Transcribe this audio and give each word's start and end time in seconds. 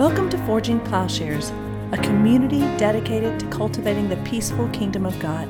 Welcome 0.00 0.30
to 0.30 0.38
Forging 0.46 0.80
Plowshares, 0.80 1.50
a 1.92 1.98
community 1.98 2.60
dedicated 2.78 3.38
to 3.38 3.46
cultivating 3.50 4.08
the 4.08 4.16
peaceful 4.24 4.66
kingdom 4.70 5.04
of 5.04 5.20
God. 5.20 5.46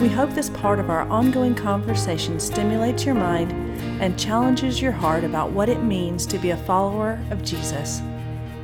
We 0.00 0.08
hope 0.08 0.30
this 0.30 0.48
part 0.48 0.78
of 0.78 0.88
our 0.88 1.02
ongoing 1.10 1.54
conversation 1.54 2.40
stimulates 2.40 3.04
your 3.04 3.16
mind 3.16 3.52
and 4.00 4.18
challenges 4.18 4.80
your 4.80 4.92
heart 4.92 5.24
about 5.24 5.50
what 5.50 5.68
it 5.68 5.82
means 5.82 6.24
to 6.28 6.38
be 6.38 6.52
a 6.52 6.56
follower 6.56 7.22
of 7.30 7.44
Jesus. 7.44 8.00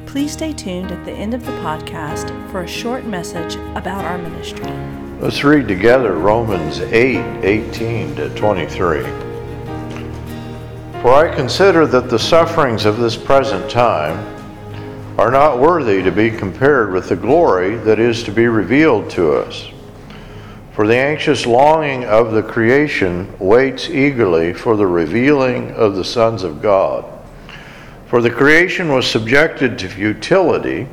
Please 0.07 0.33
stay 0.33 0.55
tuned 0.55 0.91
at 0.91 1.05
the 1.05 1.13
end 1.13 1.35
of 1.35 1.45
the 1.45 1.53
podcast 1.61 2.31
for 2.51 2.63
a 2.63 2.67
short 2.67 3.05
message 3.05 3.57
about 3.77 4.03
our 4.03 4.17
ministry. 4.17 4.65
Let's 5.21 5.45
read 5.45 5.69
together 5.69 6.15
Romans 6.15 6.81
8 6.81 7.45
18 7.45 8.17
to 8.17 8.31
23. 8.31 9.03
For 11.03 11.15
I 11.15 11.31
consider 11.35 11.87
that 11.87 12.09
the 12.09 12.19
sufferings 12.19 12.87
of 12.87 12.97
this 12.97 13.15
present 13.15 13.71
time 13.71 14.36
are 15.19 15.31
not 15.31 15.59
worthy 15.59 16.03
to 16.03 16.11
be 16.11 16.31
compared 16.31 16.93
with 16.93 17.09
the 17.09 17.17
glory 17.17 17.77
that 17.77 17.99
is 17.99 18.23
to 18.25 18.31
be 18.31 18.47
revealed 18.47 19.09
to 19.11 19.33
us. 19.33 19.69
For 20.73 20.87
the 20.87 20.97
anxious 20.97 21.47
longing 21.47 22.05
of 22.05 22.33
the 22.33 22.43
creation 22.43 23.33
waits 23.39 23.89
eagerly 23.89 24.53
for 24.53 24.77
the 24.77 24.87
revealing 24.87 25.71
of 25.73 25.97
the 25.97 26.05
sons 26.05 26.43
of 26.43 26.61
God. 26.61 27.07
For 28.09 28.21
the 28.21 28.31
creation 28.31 28.93
was 28.93 29.11
subjected 29.11 29.79
to 29.79 29.89
futility, 29.89 30.87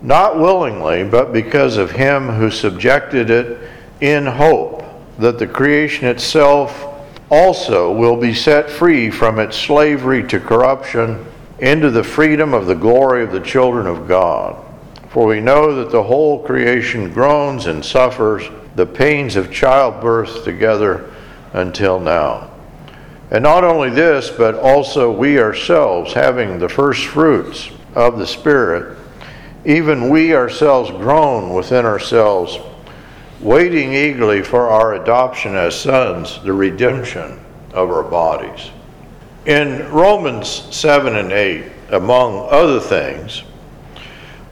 not 0.00 0.38
willingly, 0.38 1.02
but 1.02 1.32
because 1.32 1.76
of 1.76 1.90
him 1.90 2.28
who 2.28 2.48
subjected 2.48 3.28
it 3.28 3.68
in 4.00 4.24
hope 4.24 4.84
that 5.18 5.40
the 5.40 5.46
creation 5.48 6.06
itself 6.06 6.86
also 7.28 7.92
will 7.92 8.16
be 8.16 8.34
set 8.34 8.70
free 8.70 9.10
from 9.10 9.40
its 9.40 9.56
slavery 9.56 10.22
to 10.28 10.38
corruption 10.38 11.26
into 11.62 11.92
the 11.92 12.02
freedom 12.02 12.52
of 12.52 12.66
the 12.66 12.74
glory 12.74 13.22
of 13.22 13.30
the 13.30 13.40
children 13.40 13.86
of 13.86 14.08
God. 14.08 14.60
For 15.10 15.28
we 15.28 15.40
know 15.40 15.76
that 15.76 15.92
the 15.92 16.02
whole 16.02 16.42
creation 16.42 17.12
groans 17.12 17.66
and 17.66 17.84
suffers 17.84 18.42
the 18.74 18.84
pains 18.84 19.36
of 19.36 19.52
childbirth 19.52 20.42
together 20.42 21.08
until 21.52 22.00
now. 22.00 22.50
And 23.30 23.44
not 23.44 23.62
only 23.62 23.90
this, 23.90 24.28
but 24.28 24.56
also 24.56 25.12
we 25.12 25.38
ourselves, 25.38 26.12
having 26.12 26.58
the 26.58 26.68
first 26.68 27.06
fruits 27.06 27.70
of 27.94 28.18
the 28.18 28.26
Spirit, 28.26 28.98
even 29.64 30.10
we 30.10 30.34
ourselves 30.34 30.90
groan 30.90 31.54
within 31.54 31.86
ourselves, 31.86 32.58
waiting 33.40 33.92
eagerly 33.92 34.42
for 34.42 34.68
our 34.68 34.94
adoption 34.94 35.54
as 35.54 35.80
sons, 35.80 36.42
the 36.42 36.52
redemption 36.52 37.38
of 37.72 37.88
our 37.88 38.02
bodies. 38.02 38.72
In 39.46 39.90
Romans 39.90 40.48
7 40.48 41.16
and 41.16 41.32
8, 41.32 41.64
among 41.90 42.48
other 42.50 42.78
things, 42.78 43.42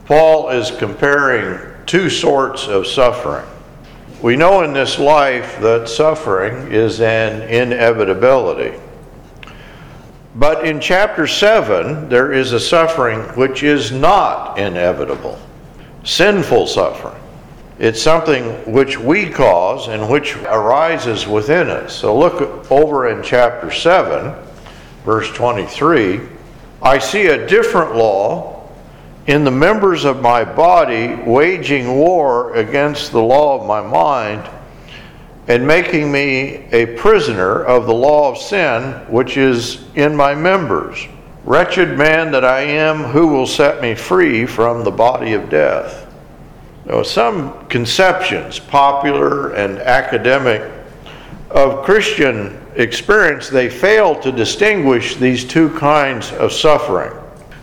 Paul 0.05 0.49
is 0.49 0.71
comparing 0.71 1.71
two 1.85 2.09
sorts 2.09 2.67
of 2.67 2.85
suffering. 2.85 3.47
We 4.21 4.35
know 4.35 4.63
in 4.63 4.73
this 4.73 4.99
life 4.99 5.59
that 5.61 5.87
suffering 5.87 6.71
is 6.71 6.99
an 6.99 7.41
inevitability. 7.43 8.79
But 10.35 10.65
in 10.65 10.79
chapter 10.79 11.25
7, 11.25 12.09
there 12.09 12.33
is 12.33 12.51
a 12.51 12.59
suffering 12.59 13.21
which 13.37 13.63
is 13.63 13.91
not 13.91 14.59
inevitable 14.59 15.39
sinful 16.03 16.67
suffering. 16.67 17.21
It's 17.79 18.01
something 18.01 18.71
which 18.71 18.97
we 18.97 19.29
cause 19.29 19.87
and 19.87 20.09
which 20.09 20.35
arises 20.37 21.27
within 21.27 21.69
us. 21.69 21.95
So 21.95 22.17
look 22.17 22.71
over 22.71 23.09
in 23.09 23.23
chapter 23.23 23.71
7 23.71 24.35
verse 25.03 25.31
23, 25.31 26.21
I 26.81 26.97
see 26.97 27.27
a 27.27 27.47
different 27.47 27.95
law 27.95 28.69
in 29.27 29.43
the 29.43 29.51
members 29.51 30.03
of 30.03 30.21
my 30.21 30.43
body 30.43 31.15
waging 31.15 31.95
war 31.95 32.53
against 32.55 33.11
the 33.11 33.21
law 33.21 33.59
of 33.59 33.67
my 33.67 33.81
mind 33.81 34.49
and 35.47 35.65
making 35.65 36.11
me 36.11 36.67
a 36.71 36.85
prisoner 36.97 37.63
of 37.63 37.85
the 37.85 37.93
law 37.93 38.31
of 38.31 38.37
sin 38.37 38.93
which 39.11 39.37
is 39.37 39.83
in 39.95 40.15
my 40.15 40.33
members. 40.33 41.07
Wretched 41.43 41.97
man 41.97 42.31
that 42.31 42.45
I 42.45 42.61
am, 42.61 43.03
who 43.03 43.27
will 43.27 43.47
set 43.47 43.81
me 43.81 43.95
free 43.95 44.45
from 44.45 44.83
the 44.83 44.91
body 44.91 45.33
of 45.33 45.49
death? 45.49 46.07
Now, 46.85 47.03
some 47.03 47.67
conceptions, 47.67 48.59
popular 48.59 49.53
and 49.53 49.79
academic, 49.79 50.71
of 51.49 51.83
Christian 51.83 52.60
experience, 52.75 53.49
they 53.49 53.69
fail 53.69 54.15
to 54.21 54.31
distinguish 54.31 55.15
these 55.15 55.43
two 55.43 55.69
kinds 55.77 56.31
of 56.33 56.51
suffering 56.51 57.11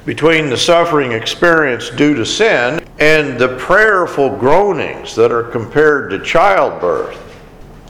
between 0.05 0.49
the 0.49 0.57
suffering 0.57 1.13
experienced 1.13 1.97
due 1.97 2.15
to 2.15 2.25
sin 2.25 2.83
and 2.99 3.39
the 3.39 3.57
prayerful 3.59 4.35
groanings 4.39 5.15
that 5.15 5.31
are 5.31 5.43
compared 5.43 6.09
to 6.09 6.19
childbirth. 6.21 7.19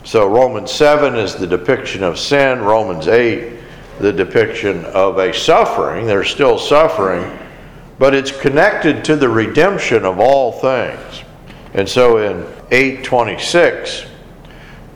So, 0.05 0.29
Romans 0.29 0.73
7 0.73 1.15
is 1.15 1.37
the 1.37 1.47
depiction 1.47 2.03
of 2.03 2.19
sin, 2.19 2.61
Romans 2.61 3.07
8, 3.07 3.59
the 4.01 4.13
depiction 4.13 4.85
of 4.87 5.19
a 5.19 5.33
suffering. 5.33 6.07
They're 6.07 6.25
still 6.25 6.59
suffering, 6.59 7.39
but 7.99 8.15
it's 8.15 8.33
connected 8.33 9.05
to 9.05 9.17
the 9.17 9.29
redemption 9.29 10.05
of 10.05 10.19
all 10.19 10.53
things. 10.53 11.23
And 11.75 11.89
so 11.89 12.19
in 12.19 12.45
826, 12.71 14.07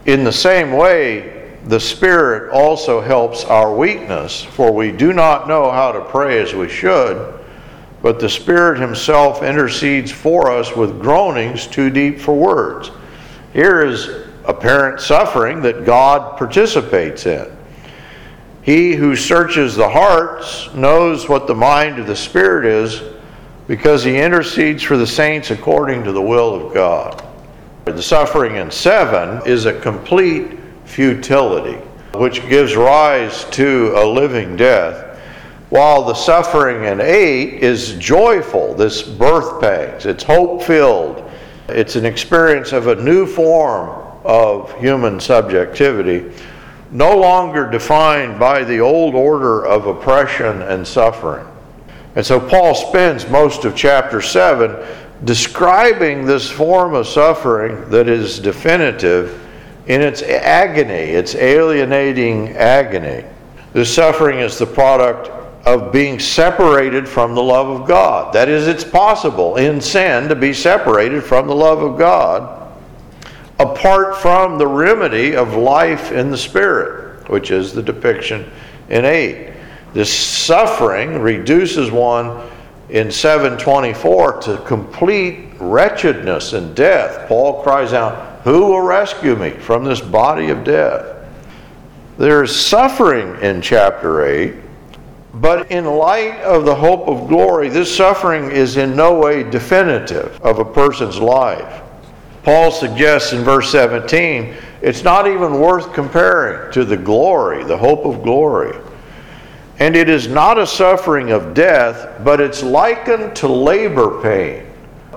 in 0.07 0.25
the 0.25 0.33
same 0.33 0.73
way, 0.73 1.32
the 1.65 1.79
Spirit 1.79 2.51
also 2.51 3.01
helps 3.01 3.45
our 3.45 3.75
weakness, 3.75 4.43
for 4.43 4.73
we 4.73 4.91
do 4.91 5.13
not 5.13 5.47
know 5.47 5.71
how 5.71 5.93
to 5.93 6.01
pray 6.01 6.43
as 6.43 6.55
we 6.55 6.69
should, 6.69 7.39
but 8.03 8.19
the 8.19 8.29
Spirit 8.29 8.81
Himself 8.81 9.43
intercedes 9.43 10.11
for 10.11 10.51
us 10.51 10.75
with 10.75 11.01
groanings 11.01 11.69
too 11.69 11.89
deep 11.89 12.19
for 12.19 12.35
words. 12.35 12.91
Here 13.53 13.85
is 13.85 14.27
apparent 14.45 15.01
suffering 15.01 15.63
that 15.63 15.85
God 15.85 16.37
participates 16.37 17.27
in. 17.27 17.57
He 18.63 18.95
who 18.95 19.15
searches 19.15 19.77
the 19.77 19.89
hearts 19.89 20.73
knows 20.75 21.29
what 21.29 21.47
the 21.47 21.55
mind 21.55 21.99
of 21.99 22.09
the 22.09 22.17
Spirit 22.17 22.65
is 22.65 23.03
because 23.69 24.03
He 24.03 24.19
intercedes 24.19 24.83
for 24.83 24.97
the 24.97 25.07
saints 25.07 25.53
according 25.53 26.03
to 26.05 26.13
the 26.13 26.23
will 26.23 26.67
of 26.67 26.75
God. 26.75 27.25
The 27.85 28.03
suffering 28.03 28.57
in 28.57 28.71
7 28.71 29.47
is 29.47 29.67
a 29.67 29.79
complete 29.81 30.59
futility, 30.93 31.79
which 32.13 32.47
gives 32.51 32.77
rise 32.77 33.45
to 33.47 33.95
a 33.97 34.05
living 34.05 34.57
death, 34.57 35.19
while 35.71 36.05
the 36.05 36.13
suffering 36.13 36.85
in 36.85 37.01
8 37.01 37.63
is 37.63 37.95
joyful, 37.95 38.75
this 38.75 39.03
birth 39.03 39.59
pangs. 39.59 40.05
It's 40.05 40.23
hope 40.23 40.63
filled. 40.63 41.31
It's 41.69 41.97
an 41.97 42.05
experience 42.05 42.73
of 42.73 42.89
a 42.89 42.95
new 42.95 43.27
form 43.27 43.89
of 44.23 44.79
human 44.79 45.19
subjectivity, 45.19 46.31
no 46.91 47.17
longer 47.17 47.71
defined 47.71 48.39
by 48.39 48.63
the 48.63 48.81
old 48.81 49.15
order 49.15 49.65
of 49.65 49.87
oppression 49.87 50.61
and 50.61 50.87
suffering. 50.87 51.47
And 52.17 52.27
so 52.27 52.39
Paul 52.39 52.75
spends 52.75 53.27
most 53.31 53.65
of 53.65 53.75
chapter 53.75 54.21
7 54.21 54.87
describing 55.25 56.27
this 56.27 56.51
form 56.51 56.93
of 56.93 57.07
suffering 57.07 57.89
that 57.89 58.11
is 58.11 58.39
definitive 58.39 59.42
in 59.87 60.01
its 60.01 60.23
agony, 60.23 60.95
its 60.95 61.35
alienating 61.35 62.51
agony. 62.51 63.25
The 63.73 63.85
suffering 63.85 64.39
is 64.39 64.59
the 64.59 64.67
product 64.67 65.29
of 65.67 65.93
being 65.93 66.19
separated 66.19 67.09
from 67.09 67.35
the 67.35 67.43
love 67.43 67.69
of 67.69 67.87
God. 67.87 68.35
That 68.35 68.49
is, 68.49 68.67
it's 68.67 68.85
possible 68.85 69.57
in 69.57 69.81
sin 69.81 70.29
to 70.29 70.35
be 70.35 70.53
separated 70.53 71.23
from 71.23 71.47
the 71.47 71.55
love 71.55 71.83
of 71.83 71.99
God 71.99 72.63
apart 73.63 74.17
from 74.17 74.59
the 74.59 74.67
remedy 74.67 75.37
of 75.37 75.55
life 75.55 76.11
in 76.11 76.31
the 76.31 76.37
Spirit, 76.37 77.29
which 77.29 77.51
is 77.51 77.73
the 77.73 77.83
depiction 77.83 78.51
in 78.89 79.05
8. 79.05 79.53
This 79.95 80.13
suffering 80.13 81.21
reduces 81.21 81.91
one 81.91 82.49
in 82.89 83.11
724 83.11 84.41
to 84.43 84.57
complete 84.67 85.51
wretchedness 85.61 86.55
and 86.55 86.75
death. 86.75 87.29
Paul 87.29 87.63
cries 87.63 87.93
out, 87.93 88.32
who 88.45 88.67
will 88.67 88.81
rescue 88.81 89.37
me 89.37 89.51
from 89.51 89.85
this 89.85 90.01
body 90.01 90.51
of 90.51 90.65
death? 90.65 91.17
There 92.19 92.43
is 92.43 92.55
suffering 92.55 93.41
in 93.41 93.63
chapter 93.63 94.25
8, 94.27 94.55
but 95.35 95.71
in 95.71 95.87
light 95.87 96.41
of 96.43 96.65
the 96.65 96.75
hope 96.75 97.09
of 97.09 97.29
glory, 97.29 97.69
this 97.69 97.95
suffering 97.95 98.51
is 98.51 98.77
in 98.77 98.95
no 98.95 99.19
way 99.19 99.43
definitive 99.49 100.41
of 100.43 100.59
a 100.59 100.65
person's 100.65 101.19
life. 101.19 101.83
Paul 102.43 102.71
suggests 102.71 103.33
in 103.33 103.45
verse 103.45 103.71
17 103.71 104.55
it's 104.83 105.05
not 105.05 105.29
even 105.29 105.61
worth 105.61 105.93
comparing 105.93 106.73
to 106.73 106.85
the 106.85 106.97
glory, 106.97 107.63
the 107.63 107.79
hope 107.79 108.05
of 108.05 108.25
glory. 108.25 108.77
And 109.79 109.97
it 109.97 110.09
is 110.09 110.27
not 110.27 110.59
a 110.59 110.67
suffering 110.67 111.31
of 111.31 111.55
death, 111.55 112.23
but 112.25 112.41
it's 112.41 112.65
likened 112.65 113.37
to 113.37 113.49
labor 113.49 114.21
pain, 114.21 114.67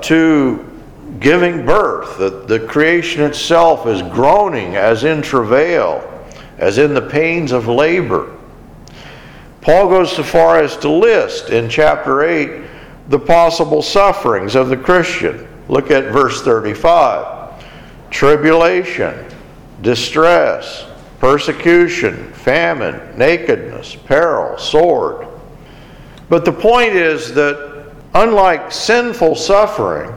to 0.03 0.74
giving 1.19 1.65
birth, 1.65 2.17
that 2.17 2.47
the 2.47 2.59
creation 2.59 3.23
itself 3.23 3.87
is 3.87 4.01
groaning 4.01 4.75
as 4.75 5.03
in 5.03 5.21
travail, 5.21 6.11
as 6.57 6.77
in 6.77 6.93
the 6.93 7.01
pains 7.01 7.51
of 7.51 7.67
labor. 7.67 8.35
Paul 9.61 9.89
goes 9.89 10.15
so 10.15 10.23
far 10.23 10.59
as 10.59 10.77
to 10.77 10.89
list 10.89 11.49
in 11.49 11.69
chapter 11.69 12.23
8 12.23 12.65
the 13.09 13.19
possible 13.19 13.81
sufferings 13.81 14.55
of 14.55 14.69
the 14.69 14.77
Christian. 14.77 15.47
Look 15.67 15.91
at 15.91 16.11
verse 16.11 16.41
35 16.41 17.33
tribulation, 18.11 19.25
distress, 19.81 20.85
persecution, 21.19 22.31
famine, 22.33 23.17
nakedness, 23.17 23.95
peril, 23.95 24.57
sword. 24.57 25.27
But 26.29 26.45
the 26.45 26.53
point 26.53 26.93
is 26.93 27.33
that 27.33 27.93
unlike 28.13 28.71
sinful 28.71 29.35
suffering, 29.35 30.13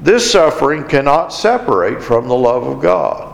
this 0.00 0.30
suffering 0.30 0.84
cannot 0.84 1.32
separate 1.32 2.02
from 2.02 2.28
the 2.28 2.34
love 2.34 2.66
of 2.66 2.82
God. 2.82 3.32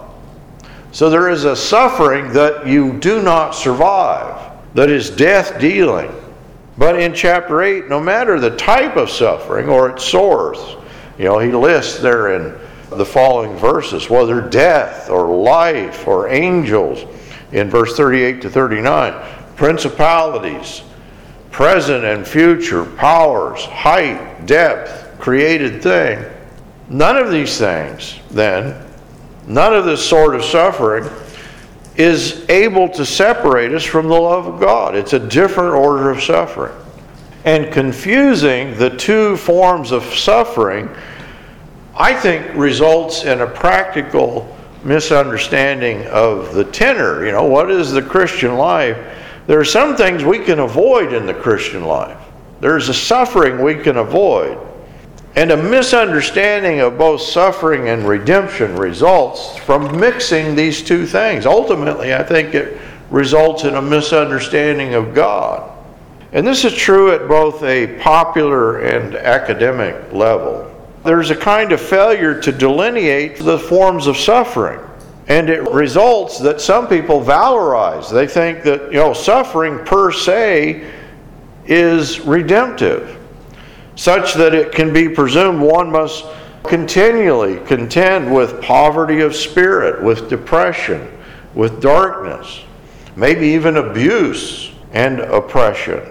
So 0.92 1.08
there 1.10 1.28
is 1.28 1.44
a 1.44 1.56
suffering 1.56 2.32
that 2.34 2.66
you 2.66 2.98
do 2.98 3.22
not 3.22 3.54
survive, 3.54 4.52
that 4.74 4.90
is 4.90 5.10
death 5.10 5.58
dealing. 5.58 6.10
But 6.78 7.00
in 7.00 7.14
chapter 7.14 7.62
8, 7.62 7.88
no 7.88 8.00
matter 8.00 8.38
the 8.38 8.56
type 8.56 8.96
of 8.96 9.10
suffering 9.10 9.68
or 9.68 9.90
its 9.90 10.04
source, 10.04 10.76
you 11.18 11.24
know, 11.24 11.38
he 11.38 11.52
lists 11.52 11.98
there 11.98 12.34
in 12.34 12.58
the 12.90 13.04
following 13.04 13.56
verses 13.56 14.08
whether 14.10 14.40
death 14.40 15.08
or 15.08 15.34
life 15.34 16.06
or 16.06 16.28
angels, 16.28 17.04
in 17.52 17.68
verse 17.68 17.96
38 17.96 18.42
to 18.42 18.50
39, 18.50 19.14
principalities, 19.56 20.82
present 21.50 22.04
and 22.04 22.26
future, 22.26 22.84
powers, 22.84 23.64
height, 23.64 24.46
depth, 24.46 25.18
created 25.18 25.82
thing. 25.82 26.24
None 26.92 27.16
of 27.16 27.30
these 27.30 27.56
things, 27.56 28.18
then, 28.30 28.78
none 29.46 29.74
of 29.74 29.86
this 29.86 30.06
sort 30.06 30.36
of 30.36 30.44
suffering 30.44 31.08
is 31.96 32.46
able 32.50 32.86
to 32.90 33.06
separate 33.06 33.72
us 33.72 33.82
from 33.82 34.08
the 34.08 34.14
love 34.14 34.46
of 34.46 34.60
God. 34.60 34.94
It's 34.94 35.14
a 35.14 35.18
different 35.18 35.74
order 35.74 36.10
of 36.10 36.22
suffering. 36.22 36.76
And 37.46 37.72
confusing 37.72 38.76
the 38.76 38.90
two 38.90 39.38
forms 39.38 39.90
of 39.90 40.04
suffering, 40.04 40.90
I 41.96 42.12
think, 42.12 42.46
results 42.54 43.24
in 43.24 43.40
a 43.40 43.46
practical 43.46 44.54
misunderstanding 44.84 46.06
of 46.08 46.52
the 46.52 46.64
tenor. 46.64 47.24
You 47.24 47.32
know, 47.32 47.44
what 47.44 47.70
is 47.70 47.90
the 47.90 48.02
Christian 48.02 48.56
life? 48.56 48.98
There 49.46 49.58
are 49.58 49.64
some 49.64 49.96
things 49.96 50.24
we 50.24 50.40
can 50.40 50.58
avoid 50.58 51.14
in 51.14 51.24
the 51.24 51.34
Christian 51.34 51.84
life, 51.84 52.18
there's 52.60 52.90
a 52.90 52.94
suffering 52.94 53.62
we 53.62 53.76
can 53.76 53.96
avoid. 53.96 54.58
And 55.34 55.50
a 55.50 55.56
misunderstanding 55.56 56.81
of 56.81 56.99
both 56.99 57.23
suffering 57.23 57.88
and 57.88 58.06
redemption 58.06 58.76
results 58.76 59.56
from 59.58 59.99
mixing 59.99 60.55
these 60.55 60.82
two 60.82 61.06
things. 61.06 61.46
Ultimately, 61.46 62.14
I 62.14 62.23
think 62.23 62.55
it 62.55 62.79
results 63.11 63.64
in 63.64 63.75
a 63.76 63.82
misunderstanding 63.82 64.93
of 64.93 65.14
God. 65.14 65.70
And 66.32 66.46
this 66.46 66.64
is 66.64 66.75
true 66.75 67.12
at 67.12 67.29
both 67.29 67.62
a 67.62 67.99
popular 67.99 68.81
and 68.81 69.14
academic 69.14 70.12
level. 70.12 70.69
There's 71.02 71.31
a 71.31 71.37
kind 71.37 71.73
of 71.73 71.81
failure 71.81 72.38
to 72.40 72.52
delineate 72.52 73.38
the 73.38 73.58
forms 73.58 74.06
of 74.06 74.19
suffering. 74.19 74.81
And 75.29 75.49
it 75.49 75.62
results 75.70 76.40
that 76.40 76.61
some 76.61 76.88
people 76.88 77.23
valorize. 77.23 78.12
They 78.12 78.26
think 78.26 78.64
that, 78.64 78.93
you 78.93 78.99
know, 78.99 79.14
suffering 79.14 79.79
per 79.84 80.12
se 80.12 80.90
is 81.64 82.20
redemptive 82.20 83.21
such 84.02 84.34
that 84.34 84.52
it 84.52 84.72
can 84.72 84.93
be 84.93 85.08
presumed 85.08 85.60
one 85.60 85.88
must 85.88 86.25
continually 86.64 87.64
contend 87.66 88.34
with 88.34 88.60
poverty 88.60 89.20
of 89.20 89.32
spirit, 89.32 90.02
with 90.02 90.28
depression, 90.28 91.08
with 91.54 91.81
darkness, 91.81 92.64
maybe 93.14 93.46
even 93.46 93.76
abuse 93.76 94.72
and 94.93 95.20
oppression. 95.20 96.02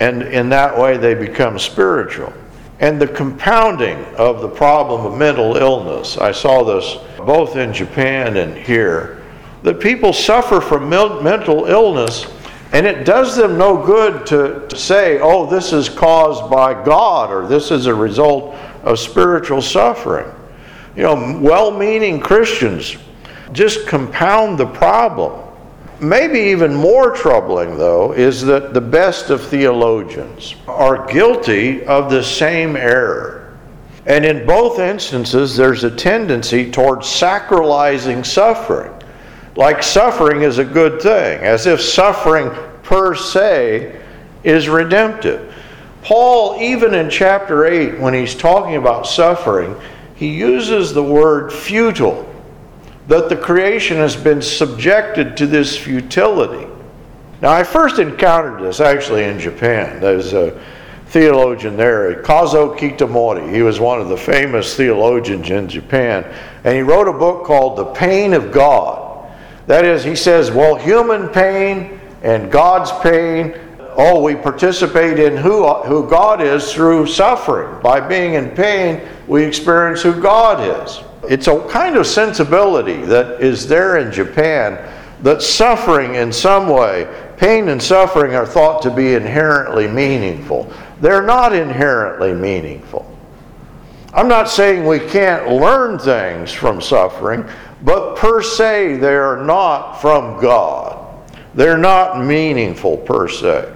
And 0.00 0.24
in 0.24 0.48
that 0.48 0.76
way, 0.76 0.96
they 0.96 1.14
become 1.14 1.60
spiritual. 1.60 2.32
And 2.80 3.00
the 3.00 3.06
compounding 3.06 4.04
of 4.16 4.40
the 4.40 4.48
problem 4.48 5.06
of 5.06 5.16
mental 5.16 5.56
illness, 5.56 6.18
I 6.18 6.32
saw 6.32 6.64
this 6.64 6.98
both 7.18 7.54
in 7.54 7.72
Japan 7.72 8.36
and 8.36 8.56
here, 8.56 9.22
that 9.62 9.78
people 9.78 10.12
suffer 10.12 10.60
from 10.60 10.88
mental 10.88 11.66
illness 11.66 12.26
and 12.72 12.86
it 12.86 13.04
does 13.04 13.34
them 13.34 13.56
no 13.56 13.82
good 13.82 14.26
to, 14.26 14.66
to 14.68 14.76
say, 14.76 15.18
oh, 15.20 15.46
this 15.46 15.72
is 15.72 15.88
caused 15.88 16.50
by 16.50 16.74
God 16.84 17.30
or 17.30 17.46
this 17.46 17.70
is 17.70 17.86
a 17.86 17.94
result 17.94 18.54
of 18.82 18.98
spiritual 18.98 19.62
suffering. 19.62 20.30
You 20.94 21.04
know, 21.04 21.38
well 21.40 21.70
meaning 21.70 22.20
Christians 22.20 22.96
just 23.52 23.86
compound 23.86 24.58
the 24.58 24.66
problem. 24.66 25.44
Maybe 26.00 26.38
even 26.38 26.74
more 26.74 27.10
troubling, 27.10 27.76
though, 27.76 28.12
is 28.12 28.44
that 28.44 28.74
the 28.74 28.80
best 28.80 29.30
of 29.30 29.42
theologians 29.42 30.54
are 30.68 31.06
guilty 31.06 31.84
of 31.86 32.10
the 32.10 32.22
same 32.22 32.76
error. 32.76 33.58
And 34.06 34.24
in 34.24 34.46
both 34.46 34.78
instances, 34.78 35.56
there's 35.56 35.84
a 35.84 35.90
tendency 35.90 36.70
towards 36.70 37.06
sacralizing 37.06 38.24
suffering 38.24 38.97
like 39.58 39.82
suffering 39.82 40.42
is 40.42 40.58
a 40.58 40.64
good 40.64 41.02
thing, 41.02 41.40
as 41.40 41.66
if 41.66 41.80
suffering 41.80 42.48
per 42.84 43.12
se 43.12 44.00
is 44.44 44.68
redemptive. 44.68 45.52
Paul, 46.02 46.60
even 46.60 46.94
in 46.94 47.10
chapter 47.10 47.66
8, 47.66 47.98
when 47.98 48.14
he's 48.14 48.36
talking 48.36 48.76
about 48.76 49.04
suffering, 49.04 49.74
he 50.14 50.28
uses 50.28 50.94
the 50.94 51.02
word 51.02 51.52
futile, 51.52 52.24
that 53.08 53.28
the 53.28 53.36
creation 53.36 53.96
has 53.96 54.14
been 54.14 54.40
subjected 54.40 55.36
to 55.38 55.46
this 55.46 55.76
futility. 55.76 56.68
Now, 57.42 57.50
I 57.50 57.64
first 57.64 57.98
encountered 57.98 58.62
this 58.62 58.78
actually 58.78 59.24
in 59.24 59.40
Japan. 59.40 60.00
There's 60.00 60.34
a 60.34 60.62
theologian 61.06 61.76
there, 61.76 62.22
Kazuo 62.22 62.78
Kitamori. 62.78 63.52
He 63.52 63.62
was 63.62 63.80
one 63.80 64.00
of 64.00 64.08
the 64.08 64.16
famous 64.16 64.76
theologians 64.76 65.50
in 65.50 65.68
Japan, 65.68 66.24
and 66.62 66.76
he 66.76 66.82
wrote 66.82 67.08
a 67.08 67.12
book 67.12 67.44
called 67.44 67.76
The 67.76 67.86
Pain 67.86 68.34
of 68.34 68.52
God. 68.52 69.07
That 69.68 69.84
is, 69.84 70.02
he 70.02 70.16
says, 70.16 70.50
well, 70.50 70.76
human 70.76 71.28
pain 71.28 72.00
and 72.22 72.50
God's 72.50 72.90
pain, 73.02 73.54
oh, 73.98 74.22
we 74.22 74.34
participate 74.34 75.18
in 75.18 75.36
who, 75.36 75.68
who 75.82 76.08
God 76.08 76.40
is 76.40 76.72
through 76.72 77.06
suffering. 77.06 77.80
By 77.82 78.00
being 78.00 78.32
in 78.32 78.50
pain, 78.52 79.06
we 79.26 79.44
experience 79.44 80.00
who 80.00 80.18
God 80.18 80.82
is. 80.82 81.00
It's 81.30 81.48
a 81.48 81.68
kind 81.68 81.96
of 81.96 82.06
sensibility 82.06 83.02
that 83.02 83.42
is 83.42 83.68
there 83.68 83.98
in 83.98 84.10
Japan 84.10 84.78
that 85.22 85.42
suffering 85.42 86.14
in 86.14 86.32
some 86.32 86.68
way, 86.68 87.06
pain 87.36 87.68
and 87.68 87.82
suffering 87.82 88.34
are 88.34 88.46
thought 88.46 88.80
to 88.82 88.90
be 88.90 89.12
inherently 89.12 89.86
meaningful. 89.86 90.72
They're 91.02 91.20
not 91.20 91.52
inherently 91.52 92.32
meaningful. 92.32 93.17
I'm 94.14 94.28
not 94.28 94.48
saying 94.48 94.86
we 94.86 95.00
can't 95.00 95.48
learn 95.48 95.98
things 95.98 96.50
from 96.50 96.80
suffering, 96.80 97.44
but 97.82 98.16
per 98.16 98.42
se, 98.42 98.96
they 98.96 99.14
are 99.14 99.44
not 99.44 100.00
from 100.00 100.40
God. 100.40 101.06
They're 101.54 101.78
not 101.78 102.24
meaningful 102.24 102.96
per 102.96 103.28
se. 103.28 103.74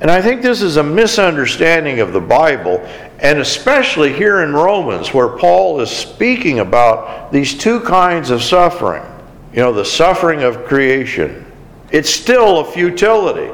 And 0.00 0.10
I 0.10 0.20
think 0.20 0.42
this 0.42 0.62
is 0.62 0.76
a 0.76 0.82
misunderstanding 0.82 2.00
of 2.00 2.12
the 2.12 2.20
Bible, 2.20 2.78
and 3.18 3.38
especially 3.38 4.12
here 4.12 4.42
in 4.42 4.52
Romans, 4.52 5.12
where 5.12 5.28
Paul 5.28 5.80
is 5.80 5.90
speaking 5.90 6.60
about 6.60 7.32
these 7.32 7.56
two 7.56 7.80
kinds 7.80 8.30
of 8.30 8.42
suffering. 8.42 9.04
You 9.52 9.60
know, 9.60 9.72
the 9.72 9.84
suffering 9.84 10.42
of 10.42 10.64
creation. 10.64 11.50
It's 11.90 12.10
still 12.10 12.60
a 12.60 12.64
futility. 12.64 13.52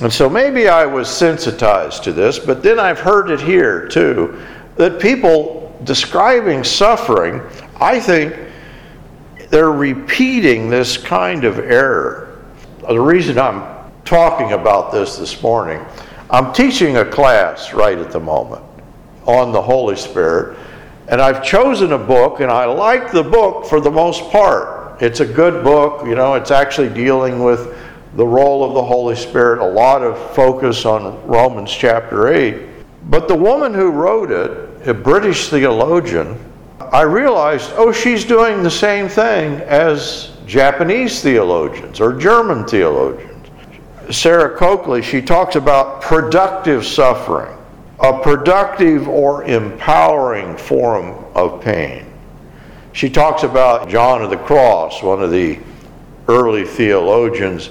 And 0.00 0.12
so 0.12 0.28
maybe 0.28 0.68
I 0.68 0.84
was 0.86 1.08
sensitized 1.08 2.04
to 2.04 2.12
this, 2.12 2.38
but 2.38 2.62
then 2.62 2.78
I've 2.78 3.00
heard 3.00 3.30
it 3.30 3.40
here 3.40 3.88
too 3.88 4.42
that 4.76 5.00
people 5.00 5.76
describing 5.84 6.64
suffering, 6.64 7.42
I 7.80 8.00
think, 8.00 8.34
they're 9.50 9.72
repeating 9.72 10.68
this 10.70 10.96
kind 10.96 11.44
of 11.44 11.58
error. 11.58 12.42
The 12.88 13.00
reason 13.00 13.38
I'm 13.38 13.92
talking 14.04 14.52
about 14.52 14.92
this 14.92 15.16
this 15.16 15.42
morning, 15.42 15.84
I'm 16.30 16.52
teaching 16.52 16.96
a 16.96 17.04
class 17.04 17.72
right 17.72 17.98
at 17.98 18.10
the 18.10 18.20
moment 18.20 18.62
on 19.26 19.52
the 19.52 19.62
Holy 19.62 19.96
Spirit, 19.96 20.58
and 21.08 21.20
I've 21.20 21.44
chosen 21.44 21.92
a 21.92 21.98
book, 21.98 22.40
and 22.40 22.50
I 22.50 22.64
like 22.64 23.12
the 23.12 23.22
book 23.22 23.66
for 23.66 23.80
the 23.80 23.90
most 23.90 24.28
part. 24.30 25.00
It's 25.00 25.20
a 25.20 25.26
good 25.26 25.62
book, 25.62 26.06
you 26.06 26.14
know, 26.14 26.34
it's 26.34 26.50
actually 26.50 26.88
dealing 26.88 27.42
with 27.42 27.76
the 28.16 28.26
role 28.26 28.64
of 28.64 28.74
the 28.74 28.82
Holy 28.82 29.14
Spirit, 29.14 29.60
a 29.60 29.68
lot 29.68 30.02
of 30.02 30.18
focus 30.34 30.84
on 30.86 31.24
Romans 31.26 31.70
chapter 31.70 32.28
8. 32.28 32.66
But 33.04 33.28
the 33.28 33.34
woman 33.34 33.74
who 33.74 33.90
wrote 33.90 34.30
it, 34.30 34.65
a 34.86 34.94
British 34.94 35.48
theologian, 35.48 36.38
I 36.78 37.02
realized, 37.02 37.72
oh, 37.74 37.90
she's 37.90 38.24
doing 38.24 38.62
the 38.62 38.70
same 38.70 39.08
thing 39.08 39.60
as 39.62 40.36
Japanese 40.46 41.20
theologians 41.20 42.00
or 42.00 42.12
German 42.12 42.64
theologians. 42.64 43.48
Sarah 44.10 44.56
Coakley, 44.56 45.02
she 45.02 45.20
talks 45.20 45.56
about 45.56 46.00
productive 46.00 46.86
suffering, 46.86 47.56
a 47.98 48.20
productive 48.20 49.08
or 49.08 49.42
empowering 49.44 50.56
form 50.56 51.24
of 51.34 51.60
pain. 51.60 52.06
She 52.92 53.10
talks 53.10 53.42
about 53.42 53.88
John 53.88 54.22
of 54.22 54.30
the 54.30 54.36
Cross, 54.36 55.02
one 55.02 55.20
of 55.20 55.32
the 55.32 55.58
early 56.28 56.64
theologians. 56.64 57.70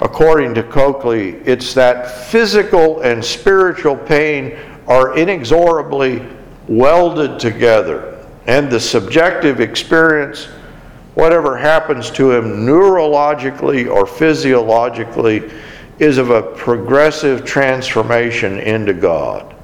According 0.00 0.54
to 0.54 0.62
Coakley, 0.62 1.34
it's 1.44 1.74
that 1.74 2.10
physical 2.28 3.02
and 3.02 3.22
spiritual 3.22 3.96
pain 3.96 4.58
are 4.92 5.16
inexorably 5.16 6.22
welded 6.68 7.40
together, 7.40 8.22
and 8.46 8.70
the 8.70 8.78
subjective 8.78 9.58
experience, 9.58 10.48
whatever 11.14 11.56
happens 11.56 12.10
to 12.10 12.30
him 12.30 12.66
neurologically 12.66 13.90
or 13.90 14.04
physiologically, 14.04 15.50
is 15.98 16.18
of 16.18 16.28
a 16.28 16.42
progressive 16.42 17.42
transformation 17.42 18.58
into 18.58 18.92
God. 18.92 19.54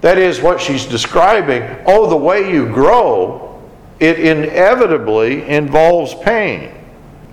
That 0.00 0.16
is 0.16 0.40
what 0.40 0.58
she's 0.58 0.86
describing. 0.86 1.62
Oh, 1.84 2.08
the 2.08 2.16
way 2.16 2.50
you 2.50 2.64
grow, 2.64 3.62
it 4.00 4.20
inevitably 4.20 5.46
involves 5.50 6.14
pain. 6.14 6.72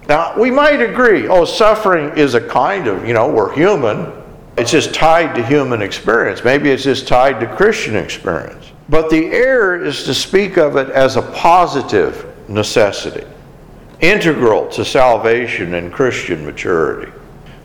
Now, 0.10 0.38
we 0.38 0.52
might 0.52 0.82
agree, 0.82 1.30
oh, 1.30 1.46
suffering 1.46 2.18
is 2.18 2.34
a 2.34 2.46
kind 2.46 2.88
of, 2.88 3.08
you 3.08 3.14
know, 3.14 3.30
we're 3.30 3.54
human. 3.54 4.12
It's 4.60 4.72
just 4.72 4.94
tied 4.94 5.36
to 5.36 5.46
human 5.46 5.82
experience. 5.82 6.44
Maybe 6.44 6.70
it's 6.70 6.84
just 6.84 7.08
tied 7.08 7.40
to 7.40 7.48
Christian 7.48 7.96
experience. 7.96 8.74
But 8.90 9.10
the 9.10 9.28
error 9.28 9.82
is 9.82 10.04
to 10.04 10.14
speak 10.14 10.58
of 10.58 10.76
it 10.76 10.90
as 10.90 11.16
a 11.16 11.22
positive 11.22 12.26
necessity, 12.50 13.26
integral 14.02 14.68
to 14.72 14.84
salvation 14.84 15.76
and 15.76 15.94
Christian 15.94 16.46
maturity. 16.46 17.10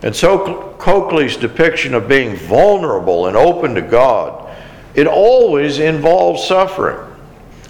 And 0.02 0.14
so 0.14 0.76
Coakley's 0.78 1.36
depiction 1.36 1.94
of 1.94 2.06
being 2.06 2.36
vulnerable 2.36 3.26
and 3.26 3.36
open 3.36 3.74
to 3.74 3.82
God, 3.82 4.56
it 4.94 5.08
always 5.08 5.80
involves 5.80 6.46
suffering. 6.46 7.10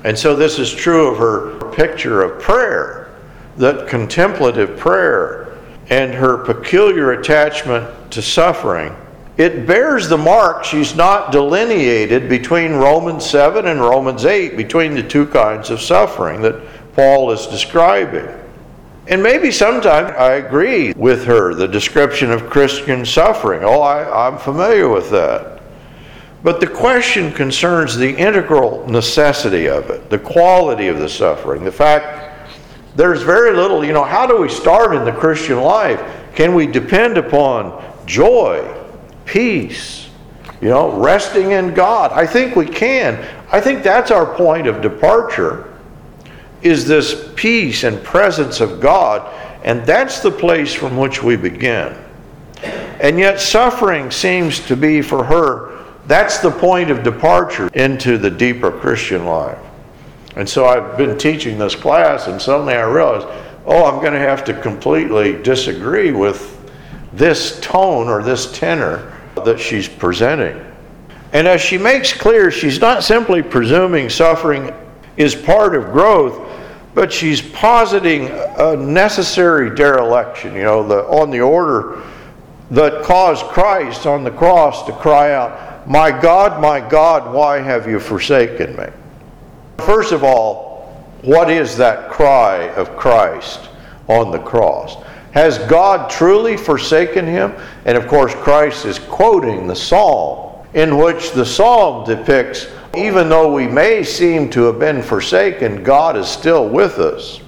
And 0.04 0.18
so 0.18 0.36
this 0.36 0.58
is 0.58 0.70
true 0.70 1.08
of 1.08 1.16
her 1.16 1.70
picture 1.70 2.20
of 2.20 2.42
prayer, 2.42 3.14
that 3.56 3.88
contemplative 3.88 4.76
prayer 4.76 5.56
and 5.88 6.12
her 6.12 6.36
peculiar 6.44 7.12
attachment 7.12 8.10
to 8.12 8.20
suffering. 8.20 8.94
It 9.36 9.66
bears 9.66 10.08
the 10.08 10.18
mark 10.18 10.64
she's 10.64 10.94
not 10.94 11.32
delineated 11.32 12.28
between 12.28 12.72
Romans 12.74 13.28
7 13.28 13.66
and 13.66 13.80
Romans 13.80 14.24
8, 14.24 14.56
between 14.56 14.94
the 14.94 15.02
two 15.02 15.26
kinds 15.26 15.70
of 15.70 15.80
suffering 15.80 16.40
that 16.42 16.62
Paul 16.94 17.32
is 17.32 17.46
describing. 17.46 18.28
And 19.08 19.22
maybe 19.22 19.50
sometimes 19.50 20.10
I 20.16 20.34
agree 20.34 20.92
with 20.92 21.24
her, 21.24 21.52
the 21.52 21.66
description 21.66 22.30
of 22.30 22.48
Christian 22.48 23.04
suffering. 23.04 23.64
Oh, 23.64 23.80
I, 23.80 24.28
I'm 24.28 24.38
familiar 24.38 24.88
with 24.88 25.10
that. 25.10 25.60
But 26.44 26.60
the 26.60 26.66
question 26.66 27.32
concerns 27.32 27.96
the 27.96 28.14
integral 28.16 28.86
necessity 28.88 29.66
of 29.66 29.90
it, 29.90 30.10
the 30.10 30.18
quality 30.18 30.88
of 30.88 30.98
the 30.98 31.08
suffering, 31.08 31.64
the 31.64 31.72
fact 31.72 32.48
there's 32.94 33.22
very 33.22 33.56
little, 33.56 33.84
you 33.84 33.92
know, 33.92 34.04
how 34.04 34.26
do 34.26 34.40
we 34.40 34.48
start 34.48 34.94
in 34.94 35.04
the 35.04 35.12
Christian 35.12 35.60
life? 35.60 36.00
Can 36.36 36.54
we 36.54 36.66
depend 36.66 37.18
upon 37.18 37.82
joy, 38.06 38.83
peace, 39.24 40.08
you 40.60 40.68
know, 40.68 40.98
resting 41.00 41.52
in 41.52 41.74
God? 41.74 42.12
I 42.12 42.26
think 42.26 42.56
we 42.56 42.66
can. 42.66 43.16
I 43.50 43.60
think 43.60 43.82
that's 43.82 44.10
our 44.10 44.26
point 44.34 44.66
of 44.66 44.82
departure 44.82 45.72
is 46.62 46.86
this 46.86 47.30
peace 47.36 47.84
and 47.84 48.02
presence 48.02 48.60
of 48.60 48.80
God, 48.80 49.32
and 49.62 49.84
that's 49.84 50.20
the 50.20 50.30
place 50.30 50.72
from 50.72 50.96
which 50.96 51.22
we 51.22 51.36
begin. 51.36 51.96
And 53.00 53.18
yet, 53.18 53.38
suffering 53.38 54.10
seems 54.10 54.60
to 54.66 54.76
be 54.76 55.02
for 55.02 55.22
her, 55.22 55.84
that's 56.06 56.38
the 56.38 56.50
point 56.50 56.90
of 56.90 57.02
departure 57.02 57.68
into 57.74 58.18
the 58.18 58.30
deeper 58.30 58.70
Christian 58.70 59.26
life. 59.26 59.58
And 60.36 60.48
so 60.48 60.66
I've 60.66 60.96
been 60.96 61.16
teaching 61.16 61.58
this 61.58 61.74
class, 61.74 62.26
and 62.26 62.40
suddenly 62.40 62.74
I 62.74 62.82
realized, 62.82 63.26
oh, 63.66 63.84
I'm 63.84 64.00
going 64.00 64.14
to 64.14 64.18
have 64.18 64.44
to 64.44 64.60
completely 64.60 65.40
disagree 65.42 66.12
with 66.12 66.50
this 67.12 67.60
tone 67.60 68.08
or 68.08 68.22
this 68.22 68.50
tenor 68.52 69.13
that 69.44 69.58
she's 69.58 69.88
presenting. 69.88 70.64
And 71.32 71.48
as 71.48 71.60
she 71.60 71.78
makes 71.78 72.12
clear, 72.12 72.50
she's 72.50 72.80
not 72.80 73.02
simply 73.02 73.42
presuming 73.42 74.08
suffering 74.08 74.72
is 75.16 75.34
part 75.34 75.74
of 75.74 75.92
growth, 75.92 76.50
but 76.94 77.12
she's 77.12 77.42
positing 77.42 78.28
a 78.30 78.76
necessary 78.76 79.74
dereliction, 79.74 80.54
you 80.54 80.62
know, 80.62 80.86
the, 80.86 81.04
on 81.06 81.30
the 81.30 81.40
order 81.40 82.02
that 82.70 83.02
caused 83.02 83.44
Christ 83.46 84.06
on 84.06 84.24
the 84.24 84.30
cross 84.30 84.86
to 84.86 84.92
cry 84.92 85.32
out, 85.32 85.88
My 85.88 86.10
God, 86.10 86.60
my 86.60 86.80
God, 86.80 87.32
why 87.32 87.58
have 87.58 87.88
you 87.88 88.00
forsaken 88.00 88.76
me? 88.76 88.86
First 89.78 90.12
of 90.12 90.24
all, 90.24 90.74
what 91.22 91.50
is 91.50 91.76
that 91.76 92.10
cry 92.10 92.68
of 92.70 92.96
Christ 92.96 93.68
on 94.08 94.30
the 94.30 94.38
cross? 94.38 94.96
Has 95.34 95.58
God 95.58 96.08
truly 96.08 96.56
forsaken 96.56 97.26
him? 97.26 97.54
And 97.84 97.98
of 97.98 98.06
course, 98.06 98.34
Christ 98.34 98.86
is 98.86 98.98
quoting 98.98 99.66
the 99.66 99.76
psalm 99.76 100.64
in 100.74 100.96
which 100.96 101.32
the 101.32 101.44
psalm 101.44 102.04
depicts 102.06 102.68
even 102.96 103.28
though 103.28 103.52
we 103.52 103.66
may 103.66 104.04
seem 104.04 104.48
to 104.50 104.62
have 104.64 104.78
been 104.78 105.02
forsaken, 105.02 105.82
God 105.82 106.16
is 106.16 106.28
still 106.28 106.68
with 106.68 106.98
us. 106.98 107.40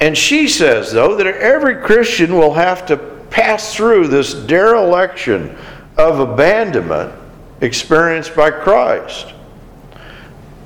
And 0.00 0.16
she 0.16 0.48
says, 0.48 0.92
though, 0.92 1.16
that 1.16 1.26
every 1.26 1.76
Christian 1.76 2.34
will 2.36 2.52
have 2.52 2.84
to 2.86 2.96
pass 3.30 3.74
through 3.74 4.08
this 4.08 4.34
dereliction 4.34 5.56
of 5.96 6.20
abandonment 6.20 7.14
experienced 7.60 8.34
by 8.36 8.50
Christ. 8.50 9.32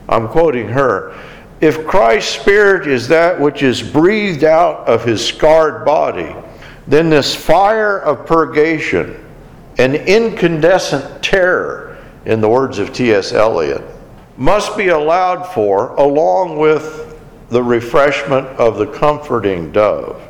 I'm 0.08 0.28
quoting 0.28 0.68
her. 0.68 1.16
If 1.60 1.86
Christ's 1.86 2.40
Spirit 2.40 2.86
is 2.86 3.08
that 3.08 3.40
which 3.40 3.62
is 3.62 3.82
breathed 3.82 4.44
out 4.44 4.88
of 4.88 5.04
his 5.04 5.24
scarred 5.24 5.84
body, 5.84 6.34
then 6.86 7.10
this 7.10 7.34
fire 7.34 7.98
of 7.98 8.26
purgation, 8.26 9.24
an 9.78 9.94
incandescent 9.94 11.22
terror, 11.22 11.98
in 12.24 12.40
the 12.40 12.48
words 12.48 12.78
of 12.78 12.92
T.S. 12.92 13.32
Eliot, 13.32 13.82
must 14.36 14.76
be 14.76 14.88
allowed 14.88 15.44
for 15.44 15.90
along 15.96 16.58
with 16.58 17.18
the 17.50 17.62
refreshment 17.62 18.46
of 18.58 18.78
the 18.78 18.86
comforting 18.86 19.72
dove. 19.72 20.20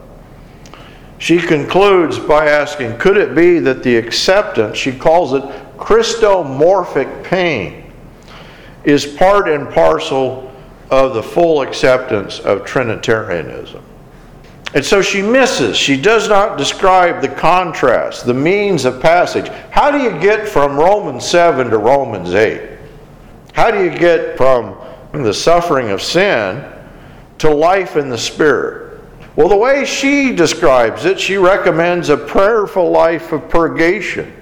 She 1.18 1.38
concludes 1.38 2.18
by 2.18 2.46
asking 2.46 2.98
Could 2.98 3.16
it 3.16 3.34
be 3.34 3.58
that 3.60 3.82
the 3.82 3.96
acceptance, 3.96 4.76
she 4.76 4.92
calls 4.92 5.32
it 5.32 5.42
Christomorphic 5.78 7.24
pain, 7.24 7.92
is 8.84 9.06
part 9.06 9.48
and 9.48 9.68
parcel 9.72 10.52
of 10.90 11.14
the 11.14 11.22
full 11.22 11.62
acceptance 11.62 12.38
of 12.40 12.64
Trinitarianism? 12.64 13.82
And 14.74 14.84
so 14.84 15.00
she 15.00 15.22
misses, 15.22 15.76
she 15.76 16.00
does 16.00 16.28
not 16.28 16.58
describe 16.58 17.22
the 17.22 17.28
contrast, 17.28 18.26
the 18.26 18.34
means 18.34 18.84
of 18.84 19.00
passage. 19.00 19.48
How 19.70 19.90
do 19.90 19.98
you 19.98 20.18
get 20.20 20.48
from 20.48 20.76
Romans 20.76 21.24
7 21.26 21.70
to 21.70 21.78
Romans 21.78 22.34
8? 22.34 22.70
How 23.52 23.70
do 23.70 23.82
you 23.82 23.96
get 23.96 24.36
from 24.36 24.76
the 25.12 25.32
suffering 25.32 25.90
of 25.90 26.02
sin 26.02 26.64
to 27.38 27.48
life 27.48 27.96
in 27.96 28.10
the 28.10 28.18
Spirit? 28.18 29.00
Well, 29.36 29.48
the 29.48 29.56
way 29.56 29.84
she 29.84 30.34
describes 30.34 31.04
it, 31.04 31.20
she 31.20 31.36
recommends 31.36 32.08
a 32.08 32.16
prayerful 32.16 32.90
life 32.90 33.32
of 33.32 33.48
purgation. 33.48 34.32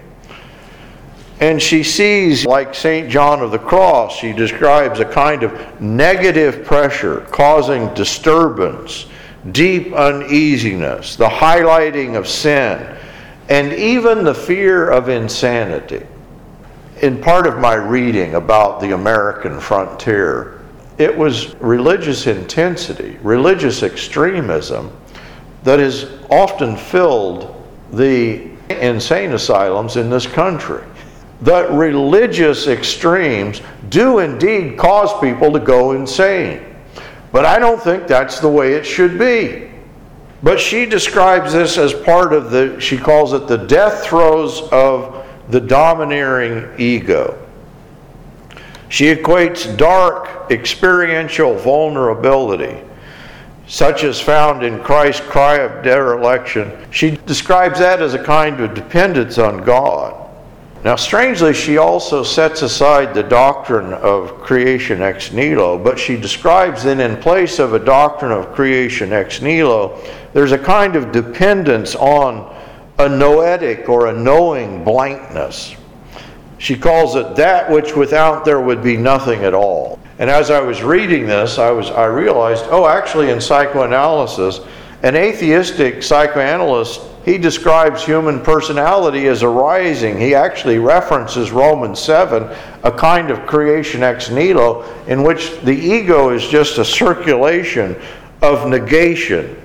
And 1.40 1.60
she 1.60 1.82
sees, 1.82 2.46
like 2.46 2.74
St. 2.74 3.10
John 3.10 3.40
of 3.40 3.50
the 3.50 3.58
Cross, 3.58 4.16
she 4.16 4.32
describes 4.32 5.00
a 5.00 5.04
kind 5.04 5.42
of 5.42 5.80
negative 5.80 6.64
pressure 6.64 7.26
causing 7.32 7.92
disturbance, 7.94 9.06
deep 9.52 9.92
uneasiness, 9.92 11.16
the 11.16 11.28
highlighting 11.28 12.16
of 12.16 12.26
sin, 12.26 12.96
and 13.48 13.72
even 13.72 14.24
the 14.24 14.34
fear 14.34 14.90
of 14.90 15.08
insanity 15.08 16.06
in 17.02 17.20
part 17.20 17.46
of 17.46 17.58
my 17.58 17.74
reading 17.74 18.34
about 18.34 18.80
the 18.80 18.94
American 18.94 19.60
frontier, 19.60 20.60
it 20.98 21.14
was 21.14 21.54
religious 21.56 22.26
intensity, 22.26 23.18
religious 23.22 23.82
extremism 23.82 24.90
that 25.64 25.78
has 25.78 26.10
often 26.30 26.76
filled 26.76 27.62
the 27.92 28.48
insane 28.70 29.32
asylums 29.32 29.96
in 29.96 30.08
this 30.08 30.26
country. 30.26 30.82
That 31.42 31.70
religious 31.72 32.68
extremes 32.68 33.60
do 33.90 34.20
indeed 34.20 34.78
cause 34.78 35.12
people 35.20 35.52
to 35.52 35.60
go 35.60 35.92
insane. 35.92 36.73
But 37.34 37.44
I 37.44 37.58
don't 37.58 37.82
think 37.82 38.06
that's 38.06 38.38
the 38.38 38.48
way 38.48 38.74
it 38.74 38.86
should 38.86 39.18
be. 39.18 39.68
But 40.44 40.60
she 40.60 40.86
describes 40.86 41.52
this 41.52 41.78
as 41.78 41.92
part 41.92 42.32
of 42.32 42.52
the, 42.52 42.78
she 42.78 42.96
calls 42.96 43.32
it 43.32 43.48
the 43.48 43.58
death 43.58 44.04
throes 44.04 44.62
of 44.70 45.26
the 45.48 45.60
domineering 45.60 46.78
ego. 46.78 47.36
She 48.88 49.06
equates 49.06 49.76
dark 49.76 50.48
experiential 50.52 51.56
vulnerability, 51.56 52.80
such 53.66 54.04
as 54.04 54.20
found 54.20 54.62
in 54.62 54.80
Christ's 54.84 55.26
cry 55.26 55.56
of 55.56 55.82
dereliction. 55.82 56.70
She 56.92 57.16
describes 57.26 57.80
that 57.80 58.00
as 58.00 58.14
a 58.14 58.22
kind 58.22 58.60
of 58.60 58.74
dependence 58.74 59.38
on 59.38 59.64
God. 59.64 60.23
Now, 60.84 60.96
strangely, 60.96 61.54
she 61.54 61.78
also 61.78 62.22
sets 62.22 62.60
aside 62.60 63.14
the 63.14 63.22
doctrine 63.22 63.94
of 63.94 64.38
creation 64.42 65.00
ex 65.00 65.32
nihilo, 65.32 65.78
but 65.78 65.98
she 65.98 66.14
describes 66.18 66.84
that 66.84 67.00
in 67.00 67.16
place 67.16 67.58
of 67.58 67.72
a 67.72 67.78
doctrine 67.78 68.30
of 68.30 68.54
creation 68.54 69.10
ex 69.10 69.40
nihilo, 69.40 69.98
there's 70.34 70.52
a 70.52 70.58
kind 70.58 70.94
of 70.94 71.10
dependence 71.10 71.94
on 71.94 72.54
a 72.98 73.08
noetic 73.08 73.88
or 73.88 74.08
a 74.08 74.12
knowing 74.12 74.84
blankness. 74.84 75.74
She 76.58 76.76
calls 76.76 77.16
it 77.16 77.34
that 77.36 77.70
which 77.70 77.96
without 77.96 78.44
there 78.44 78.60
would 78.60 78.82
be 78.82 78.98
nothing 78.98 79.42
at 79.42 79.54
all. 79.54 79.98
And 80.18 80.28
as 80.28 80.50
I 80.50 80.60
was 80.60 80.82
reading 80.82 81.26
this, 81.26 81.58
I, 81.58 81.70
was, 81.70 81.90
I 81.90 82.04
realized, 82.04 82.66
oh, 82.68 82.86
actually, 82.86 83.30
in 83.30 83.40
psychoanalysis, 83.40 84.60
an 85.02 85.16
atheistic 85.16 86.02
psychoanalyst, 86.02 87.00
he 87.24 87.38
describes 87.38 88.04
human 88.04 88.40
personality 88.40 89.26
as 89.28 89.42
arising. 89.42 90.18
He 90.18 90.34
actually 90.34 90.78
references 90.78 91.52
Romans 91.52 91.98
7, 91.98 92.48
a 92.82 92.92
kind 92.92 93.30
of 93.30 93.46
creation 93.46 94.02
ex 94.02 94.30
nihilo, 94.30 94.84
in 95.06 95.22
which 95.22 95.58
the 95.60 95.74
ego 95.74 96.30
is 96.30 96.46
just 96.46 96.78
a 96.78 96.84
circulation 96.84 98.00
of 98.42 98.68
negation, 98.68 99.60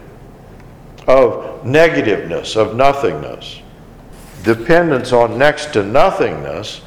of 1.08 1.64
negativeness, 1.66 2.56
of 2.56 2.76
nothingness. 2.76 3.62
Dependence 4.44 5.12
on 5.12 5.38
next 5.38 5.74
to 5.74 5.84
nothingness 5.84 6.82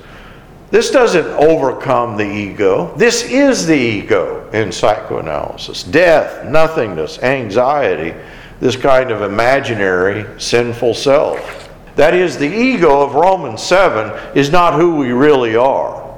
this 0.72 0.90
doesn't 0.90 1.26
overcome 1.26 2.16
the 2.16 2.24
ego. 2.24 2.96
This 2.96 3.24
is 3.24 3.66
the 3.66 3.76
ego 3.76 4.48
in 4.52 4.72
psychoanalysis 4.72 5.82
death, 5.82 6.46
nothingness, 6.46 7.22
anxiety, 7.22 8.14
this 8.62 8.76
kind 8.76 9.10
of 9.10 9.22
imaginary 9.22 10.24
sinful 10.40 10.94
self. 10.94 11.68
That 11.96 12.14
is, 12.14 12.38
the 12.38 12.46
ego 12.46 13.02
of 13.02 13.14
Romans 13.14 13.60
7 13.60 14.36
is 14.36 14.52
not 14.52 14.74
who 14.74 14.94
we 14.94 15.10
really 15.10 15.56
are. 15.56 16.16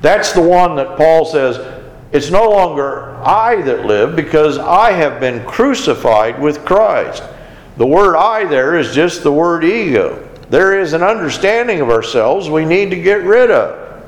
That's 0.00 0.32
the 0.32 0.40
one 0.40 0.76
that 0.76 0.96
Paul 0.96 1.26
says, 1.26 1.60
it's 2.10 2.30
no 2.30 2.48
longer 2.48 3.14
I 3.16 3.60
that 3.62 3.84
live 3.84 4.16
because 4.16 4.56
I 4.56 4.92
have 4.92 5.20
been 5.20 5.44
crucified 5.44 6.40
with 6.40 6.64
Christ. 6.64 7.22
The 7.76 7.86
word 7.86 8.16
I 8.16 8.46
there 8.46 8.78
is 8.78 8.94
just 8.94 9.22
the 9.22 9.30
word 9.30 9.62
ego 9.62 10.30
there 10.52 10.78
is 10.78 10.92
an 10.92 11.02
understanding 11.02 11.80
of 11.80 11.88
ourselves 11.88 12.50
we 12.50 12.66
need 12.66 12.90
to 12.90 12.96
get 12.96 13.22
rid 13.22 13.50
of. 13.50 14.04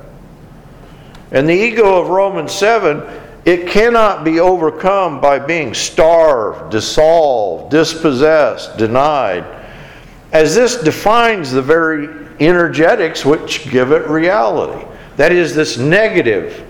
And 1.30 1.48
the 1.48 1.54
ego 1.54 1.98
of 1.98 2.08
Romans 2.08 2.52
7, 2.52 3.02
it 3.44 3.68
cannot 3.68 4.24
be 4.24 4.40
overcome 4.40 5.20
by 5.20 5.38
being 5.38 5.74
starved, 5.74 6.70
dissolved, 6.70 7.70
dispossessed, 7.70 8.76
denied, 8.78 9.44
as 10.32 10.54
this 10.54 10.76
defines 10.76 11.52
the 11.52 11.62
very 11.62 12.08
energetics 12.40 13.24
which 13.24 13.70
give 13.70 13.92
it 13.92 14.08
reality. 14.08 14.86
That 15.16 15.32
is, 15.32 15.54
this 15.54 15.76
negative 15.76 16.66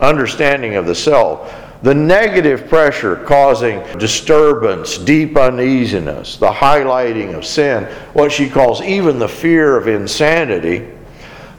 understanding 0.00 0.76
of 0.76 0.86
the 0.86 0.94
self 0.94 1.54
the 1.82 1.94
negative 1.94 2.68
pressure 2.68 3.16
causing 3.16 3.80
disturbance, 3.98 4.98
deep 4.98 5.36
uneasiness, 5.36 6.36
the 6.36 6.50
highlighting 6.50 7.34
of 7.34 7.44
sin, 7.44 7.84
what 8.12 8.32
she 8.32 8.48
calls 8.48 8.80
even 8.82 9.18
the 9.18 9.28
fear 9.28 9.76
of 9.76 9.86
insanity, 9.86 10.88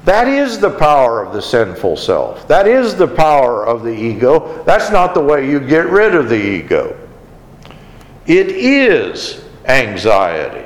that 0.07 0.29
is 0.29 0.57
the 0.57 0.69
power 0.69 1.21
of 1.21 1.33
the 1.33 1.41
sinful 1.41 1.97
self. 1.97 2.47
That 2.47 2.65
is 2.65 2.95
the 2.95 3.09
power 3.09 3.67
of 3.67 3.83
the 3.83 3.91
ego. 3.93 4.63
That's 4.63 4.89
not 4.89 5.13
the 5.13 5.19
way 5.19 5.49
you 5.49 5.59
get 5.59 5.87
rid 5.87 6.15
of 6.15 6.29
the 6.29 6.41
ego. 6.41 6.97
It 8.25 8.47
is 8.47 9.43
anxiety, 9.65 10.65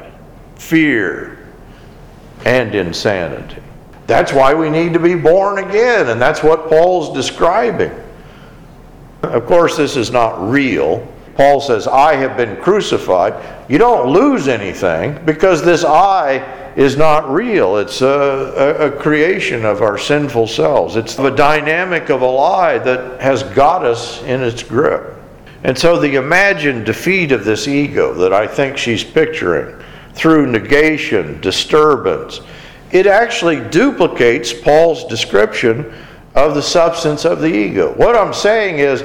fear, 0.58 1.40
and 2.46 2.76
insanity. 2.76 3.64
That's 4.06 4.32
why 4.32 4.54
we 4.54 4.70
need 4.70 4.94
to 4.94 5.00
be 5.00 5.16
born 5.16 5.58
again, 5.58 6.10
and 6.10 6.22
that's 6.22 6.44
what 6.44 6.70
Paul's 6.70 7.12
describing. 7.12 8.00
Of 9.24 9.48
course, 9.48 9.76
this 9.76 9.98
is 9.98 10.12
not 10.12 10.40
real. 10.52 11.08
Paul 11.34 11.62
says, 11.62 11.88
I 11.88 12.14
have 12.14 12.38
been 12.38 12.58
crucified. 12.58 13.34
You 13.68 13.80
don't 13.80 14.12
lose 14.12 14.48
anything 14.48 15.18
because 15.26 15.64
this 15.64 15.84
I 15.84 16.61
is 16.76 16.96
not 16.96 17.30
real. 17.30 17.78
It's 17.78 18.02
a, 18.02 18.08
a, 18.08 18.88
a, 18.88 18.92
creation 18.92 19.66
of 19.66 19.82
our 19.82 19.98
sinful 19.98 20.48
selves. 20.48 20.96
It's 20.96 21.16
the 21.16 21.30
dynamic 21.30 22.10
of 22.10 22.22
a 22.22 22.26
lie 22.26 22.78
that 22.78 23.20
has 23.22 23.44
got 23.44 23.84
us 23.84 24.22
in 24.24 24.42
its 24.42 24.64
grip. 24.64 25.18
And 25.64 25.78
so 25.78 26.00
the 26.00 26.16
imagined 26.16 26.86
defeat 26.86 27.32
of 27.32 27.46
this 27.46 27.68
ego 27.68 28.14
that 28.16 28.34
I 28.34 28.48
think 28.48 28.78
she's 28.78 29.04
picturing 29.04 29.76
through 30.14 30.48
negation, 30.48 31.40
disturbance, 31.42 32.42
it 32.92 33.08
actually 33.08 33.62
duplicates 33.70 34.54
Paul's 34.54 35.06
description 35.06 35.94
of 36.36 36.56
the 36.56 36.62
substance 36.62 37.26
of 37.26 37.40
the 37.40 37.54
ego. 37.54 37.94
What 37.94 38.16
I'm 38.16 38.34
saying 38.34 38.80
is 38.80 39.04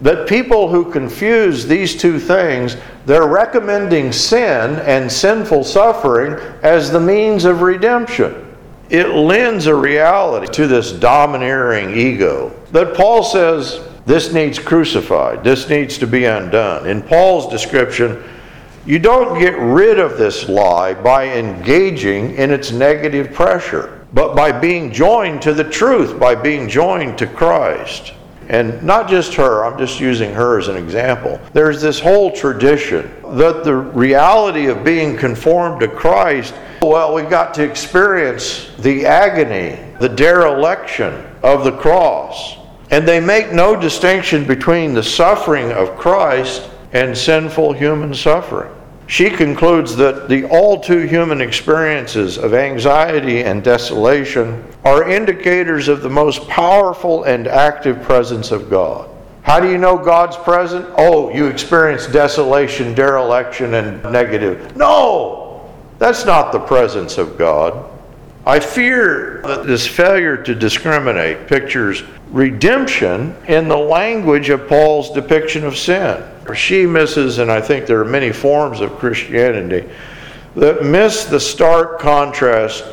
that 0.00 0.28
people 0.28 0.68
who 0.68 0.90
confuse 0.90 1.66
these 1.66 1.96
two 1.96 2.18
things, 2.18 2.76
they're 3.06 3.28
recommending 3.28 4.12
sin 4.12 4.76
and 4.80 5.10
sinful 5.10 5.64
suffering 5.64 6.34
as 6.62 6.90
the 6.90 7.00
means 7.00 7.44
of 7.44 7.62
redemption. 7.62 8.46
It 8.88 9.08
lends 9.10 9.66
a 9.66 9.74
reality 9.74 10.52
to 10.54 10.66
this 10.66 10.92
domineering 10.92 11.96
ego 11.96 12.50
that 12.72 12.96
Paul 12.96 13.22
says 13.22 13.86
this 14.06 14.32
needs 14.32 14.58
crucified, 14.58 15.44
this 15.44 15.68
needs 15.68 15.98
to 15.98 16.06
be 16.06 16.24
undone. 16.24 16.86
In 16.86 17.02
Paul's 17.02 17.48
description, 17.48 18.22
you 18.86 18.98
don't 18.98 19.38
get 19.38 19.56
rid 19.58 19.98
of 19.98 20.18
this 20.18 20.48
lie 20.48 20.94
by 20.94 21.28
engaging 21.28 22.34
in 22.36 22.50
its 22.50 22.72
negative 22.72 23.32
pressure 23.32 24.00
but 24.12 24.34
by 24.34 24.52
being 24.52 24.92
joined 24.92 25.42
to 25.42 25.54
the 25.54 25.64
truth, 25.64 26.18
by 26.18 26.34
being 26.34 26.68
joined 26.68 27.18
to 27.18 27.26
Christ. 27.26 28.12
And 28.50 28.82
not 28.82 29.08
just 29.08 29.32
her, 29.34 29.64
I'm 29.64 29.78
just 29.78 30.00
using 30.00 30.34
her 30.34 30.58
as 30.58 30.66
an 30.66 30.76
example. 30.76 31.40
There's 31.52 31.80
this 31.80 32.00
whole 32.00 32.32
tradition 32.32 33.08
that 33.36 33.62
the 33.62 33.76
reality 33.76 34.66
of 34.66 34.82
being 34.82 35.16
conformed 35.16 35.78
to 35.82 35.88
Christ, 35.88 36.52
well, 36.82 37.14
we've 37.14 37.30
got 37.30 37.54
to 37.54 37.62
experience 37.62 38.72
the 38.80 39.06
agony, 39.06 39.78
the 40.00 40.08
dereliction 40.08 41.24
of 41.44 41.62
the 41.62 41.70
cross. 41.70 42.56
And 42.90 43.06
they 43.06 43.20
make 43.20 43.52
no 43.52 43.76
distinction 43.76 44.44
between 44.44 44.94
the 44.94 45.02
suffering 45.02 45.70
of 45.70 45.96
Christ 45.96 46.68
and 46.92 47.16
sinful 47.16 47.74
human 47.74 48.12
suffering. 48.12 48.74
She 49.10 49.28
concludes 49.28 49.96
that 49.96 50.28
the 50.28 50.44
all 50.44 50.78
too 50.78 51.00
human 51.00 51.40
experiences 51.40 52.38
of 52.38 52.54
anxiety 52.54 53.42
and 53.42 53.60
desolation 53.64 54.64
are 54.84 55.10
indicators 55.10 55.88
of 55.88 56.02
the 56.02 56.08
most 56.08 56.46
powerful 56.46 57.24
and 57.24 57.48
active 57.48 58.00
presence 58.02 58.52
of 58.52 58.70
God. 58.70 59.10
How 59.42 59.58
do 59.58 59.68
you 59.68 59.78
know 59.78 59.98
God's 59.98 60.36
present? 60.36 60.86
Oh, 60.96 61.28
you 61.34 61.46
experience 61.46 62.06
desolation, 62.06 62.94
dereliction, 62.94 63.74
and 63.74 64.00
negative. 64.12 64.76
No, 64.76 65.68
that's 65.98 66.24
not 66.24 66.52
the 66.52 66.60
presence 66.60 67.18
of 67.18 67.36
God. 67.36 67.90
I 68.46 68.60
fear 68.60 69.42
that 69.44 69.66
this 69.66 69.88
failure 69.88 70.36
to 70.36 70.54
discriminate 70.54 71.48
pictures 71.48 72.04
redemption 72.30 73.34
in 73.48 73.66
the 73.66 73.76
language 73.76 74.50
of 74.50 74.68
Paul's 74.68 75.10
depiction 75.10 75.64
of 75.64 75.76
sin. 75.76 76.22
She 76.54 76.86
misses, 76.86 77.38
and 77.38 77.50
I 77.50 77.60
think 77.60 77.86
there 77.86 78.00
are 78.00 78.04
many 78.04 78.32
forms 78.32 78.80
of 78.80 78.98
Christianity 78.98 79.88
that 80.56 80.84
miss 80.84 81.24
the 81.24 81.40
stark 81.40 82.00
contrast 82.00 82.84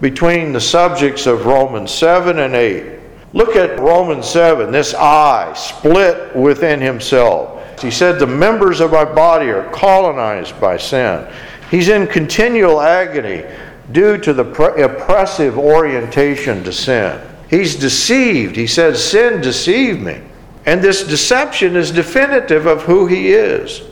between 0.00 0.52
the 0.52 0.60
subjects 0.60 1.26
of 1.26 1.46
Romans 1.46 1.90
7 1.90 2.38
and 2.38 2.54
8. 2.54 2.98
Look 3.32 3.56
at 3.56 3.78
Romans 3.78 4.28
7, 4.28 4.72
this 4.72 4.94
I 4.94 5.52
split 5.54 6.34
within 6.34 6.80
himself. 6.80 7.80
He 7.80 7.90
said, 7.90 8.18
The 8.18 8.26
members 8.26 8.80
of 8.80 8.92
my 8.92 9.04
body 9.04 9.48
are 9.50 9.70
colonized 9.70 10.60
by 10.60 10.76
sin. 10.76 11.26
He's 11.70 11.88
in 11.88 12.06
continual 12.06 12.80
agony 12.80 13.44
due 13.92 14.18
to 14.18 14.32
the 14.32 14.44
oppressive 14.84 15.58
orientation 15.58 16.64
to 16.64 16.72
sin. 16.72 17.20
He's 17.48 17.76
deceived. 17.76 18.56
He 18.56 18.66
says, 18.66 19.02
Sin 19.02 19.40
deceived 19.40 20.00
me. 20.00 20.20
And 20.66 20.82
this 20.82 21.04
deception 21.04 21.76
is 21.76 21.90
definitive 21.90 22.66
of 22.66 22.82
who 22.82 23.06
he 23.06 23.32
is. 23.32 23.82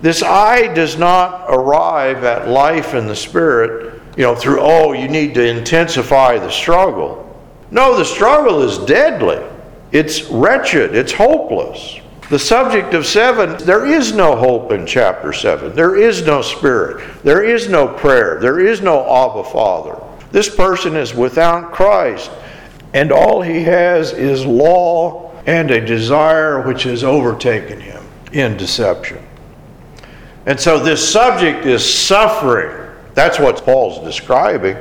This 0.00 0.22
I 0.22 0.72
does 0.74 0.98
not 0.98 1.46
arrive 1.48 2.24
at 2.24 2.48
life 2.48 2.94
in 2.94 3.06
the 3.06 3.14
Spirit, 3.14 4.00
you 4.16 4.24
know, 4.24 4.34
through, 4.34 4.58
oh, 4.60 4.92
you 4.92 5.08
need 5.08 5.34
to 5.34 5.46
intensify 5.46 6.38
the 6.38 6.50
struggle. 6.50 7.18
No, 7.70 7.96
the 7.96 8.04
struggle 8.04 8.62
is 8.62 8.78
deadly. 8.78 9.40
It's 9.92 10.24
wretched. 10.24 10.96
It's 10.96 11.12
hopeless. 11.12 12.00
The 12.28 12.38
subject 12.38 12.94
of 12.94 13.06
seven, 13.06 13.58
there 13.64 13.86
is 13.86 14.12
no 14.12 14.34
hope 14.34 14.72
in 14.72 14.86
chapter 14.86 15.32
seven. 15.32 15.74
There 15.74 15.96
is 15.96 16.24
no 16.24 16.42
spirit. 16.42 17.22
There 17.22 17.44
is 17.44 17.68
no 17.68 17.86
prayer. 17.86 18.38
There 18.40 18.58
is 18.58 18.80
no 18.80 19.02
Abba 19.02 19.44
Father. 19.44 20.02
This 20.30 20.48
person 20.48 20.96
is 20.96 21.14
without 21.14 21.72
Christ, 21.72 22.30
and 22.94 23.12
all 23.12 23.42
he 23.42 23.62
has 23.64 24.12
is 24.12 24.46
law 24.46 25.31
and 25.46 25.70
a 25.70 25.84
desire 25.84 26.62
which 26.62 26.84
has 26.84 27.02
overtaken 27.02 27.80
him 27.80 28.02
in 28.32 28.56
deception. 28.56 29.24
And 30.46 30.58
so 30.58 30.78
this 30.78 31.12
subject 31.12 31.66
is 31.66 31.84
suffering. 31.84 32.90
That's 33.14 33.38
what 33.38 33.64
Paul's 33.64 34.04
describing. 34.04 34.76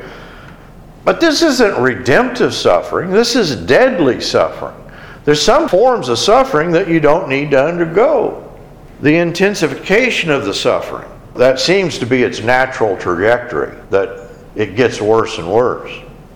But 1.04 1.20
this 1.20 1.42
isn't 1.42 1.82
redemptive 1.82 2.54
suffering, 2.54 3.12
this 3.12 3.36
is 3.36 3.56
deadly 3.56 4.22
suffering. 4.22 4.76
There's 5.24 5.42
some 5.42 5.68
forms 5.68 6.10
of 6.10 6.18
suffering 6.18 6.72
that 6.72 6.88
you 6.88 7.00
don't 7.00 7.30
need 7.30 7.52
to 7.52 7.64
undergo. 7.64 8.48
The 9.02 9.16
intensification 9.16 10.32
of 10.32 10.46
the 10.46 10.54
suffering, 10.54 11.10
that 11.36 11.60
seems 11.60 11.98
to 12.00 12.06
be 12.06 12.24
its 12.24 12.42
natural 12.42 12.98
trajectory, 12.98 13.76
that 13.90 14.30
it 14.56 14.76
gets 14.76 15.02
worse 15.02 15.38
and 15.38 15.52
worse. 15.52 15.92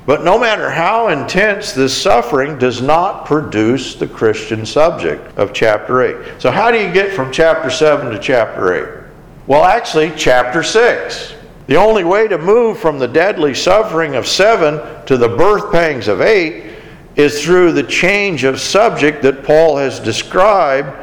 But 0.06 0.24
no 0.24 0.38
matter 0.38 0.70
how 0.70 1.08
intense 1.08 1.74
this 1.74 2.00
suffering 2.00 2.60
does 2.60 2.82
not 2.82 3.26
produce 3.26 3.96
the 3.96 4.08
Christian 4.08 4.65
subject 4.65 5.36
of 5.38 5.52
chapter 5.52 6.02
8. 6.04 6.41
So, 6.41 6.52
how 6.52 6.70
do 6.70 6.80
you 6.80 6.94
get 6.94 7.12
from 7.12 7.32
chapter 7.32 7.72
7 7.72 8.12
to 8.12 8.20
chapter 8.20 9.02
8? 9.02 9.04
Well, 9.48 9.63
actually, 9.63 10.12
chapter 10.15 10.62
6. 10.62 11.34
The 11.68 11.76
only 11.76 12.04
way 12.04 12.28
to 12.28 12.38
move 12.38 12.80
from 12.80 13.00
the 13.00 13.08
deadly 13.08 13.56
suffering 13.56 14.15
of 14.15 14.28
7 14.28 15.06
to 15.08 15.18
the 15.18 15.30
birth 15.30 15.72
pangs 15.72 16.08
of 16.08 16.22
8 16.22 16.74
is 17.15 17.44
through 17.44 17.72
the 17.72 17.84
change 17.84 18.44
of 18.44 18.60
subject 18.60 19.24
that 19.24 19.44
Paul 19.44 19.78
has 19.78 20.00
described 20.00 20.96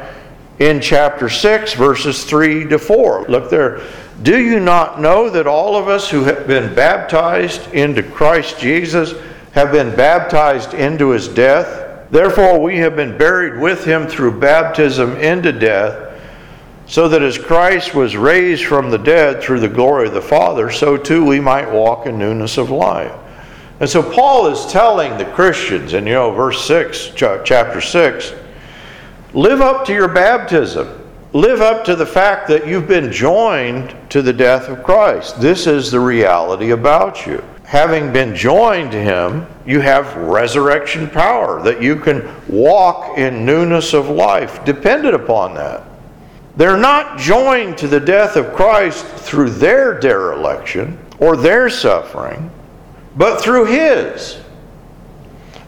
in 0.59 0.79
chapter 0.79 1.27
6, 1.27 1.73
verses 1.73 2.23
3 2.23 2.69
to 2.69 2.79
4. 2.79 3.25
Look 3.27 3.49
there. 3.49 3.81
Do 4.21 4.39
you 4.39 4.59
not 4.59 5.01
know 5.01 5.29
that 5.29 5.47
all 5.47 5.75
of 5.75 5.87
us 5.87 6.09
who 6.09 6.23
have 6.23 6.45
been 6.45 6.75
baptized 6.75 7.73
into 7.73 8.03
Christ 8.03 8.59
Jesus 8.59 9.13
have 9.53 9.71
been 9.71 9.95
baptized 9.95 10.73
into 10.73 11.09
his 11.09 11.27
death? 11.27 12.09
Therefore, 12.11 12.61
we 12.61 12.77
have 12.77 12.95
been 12.95 13.17
buried 13.17 13.59
with 13.59 13.83
him 13.83 14.07
through 14.07 14.39
baptism 14.39 15.17
into 15.17 15.51
death, 15.51 16.11
so 16.85 17.09
that 17.09 17.23
as 17.23 17.39
Christ 17.39 17.95
was 17.95 18.15
raised 18.15 18.65
from 18.65 18.91
the 18.91 18.99
dead 18.99 19.41
through 19.41 19.61
the 19.61 19.67
glory 19.67 20.07
of 20.07 20.13
the 20.13 20.21
Father, 20.21 20.69
so 20.69 20.95
too 20.95 21.25
we 21.25 21.39
might 21.39 21.69
walk 21.69 22.05
in 22.05 22.19
newness 22.19 22.57
of 22.57 22.69
life. 22.69 23.13
And 23.79 23.89
so 23.89 24.03
Paul 24.03 24.47
is 24.47 24.71
telling 24.71 25.17
the 25.17 25.25
Christians, 25.25 25.93
in 25.93 26.05
you 26.05 26.13
know, 26.13 26.31
verse 26.31 26.65
6, 26.67 27.13
chapter 27.15 27.81
6, 27.81 28.33
live 29.33 29.61
up 29.61 29.85
to 29.87 29.93
your 29.93 30.07
baptism 30.07 31.02
live 31.33 31.61
up 31.61 31.83
to 31.83 31.95
the 31.95 32.05
fact 32.05 32.47
that 32.47 32.67
you've 32.67 32.87
been 32.87 33.11
joined 33.11 33.95
to 34.09 34.21
the 34.21 34.31
death 34.31 34.69
of 34.69 34.83
Christ. 34.83 35.41
This 35.41 35.65
is 35.65 35.89
the 35.89 35.99
reality 35.99 36.69
about 36.69 37.25
you. 37.25 37.43
Having 37.63 38.13
been 38.13 38.35
joined 38.35 38.91
to 38.91 39.01
Him, 39.01 39.47
you 39.65 39.79
have 39.79 40.15
resurrection 40.15 41.09
power, 41.09 41.59
that 41.63 41.81
you 41.81 41.95
can 41.95 42.29
walk 42.47 43.17
in 43.17 43.45
newness 43.45 43.93
of 43.93 44.09
life, 44.09 44.63
dependent 44.63 45.15
upon 45.15 45.55
that. 45.55 45.83
They're 46.55 46.77
not 46.77 47.17
joined 47.17 47.79
to 47.79 47.87
the 47.87 47.99
death 47.99 48.35
of 48.35 48.53
Christ 48.53 49.03
through 49.03 49.49
their 49.49 49.99
dereliction 49.99 50.99
or 51.17 51.35
their 51.35 51.67
suffering, 51.67 52.51
but 53.15 53.41
through 53.41 53.65
His. 53.65 54.39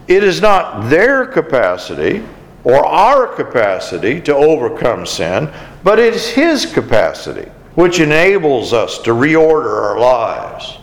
It 0.07 0.23
is 0.23 0.41
not 0.41 0.91
their 0.91 1.25
capacity 1.25 2.23
or 2.65 2.85
our 2.85 3.27
capacity 3.27 4.19
to 4.21 4.35
overcome 4.35 5.05
sin, 5.05 5.49
but 5.83 5.99
it's 5.99 6.27
His 6.27 6.65
capacity 6.65 7.49
which 7.75 7.99
enables 7.99 8.73
us 8.73 8.97
to 8.99 9.11
reorder 9.11 9.83
our 9.83 9.99
lives. 9.99 10.77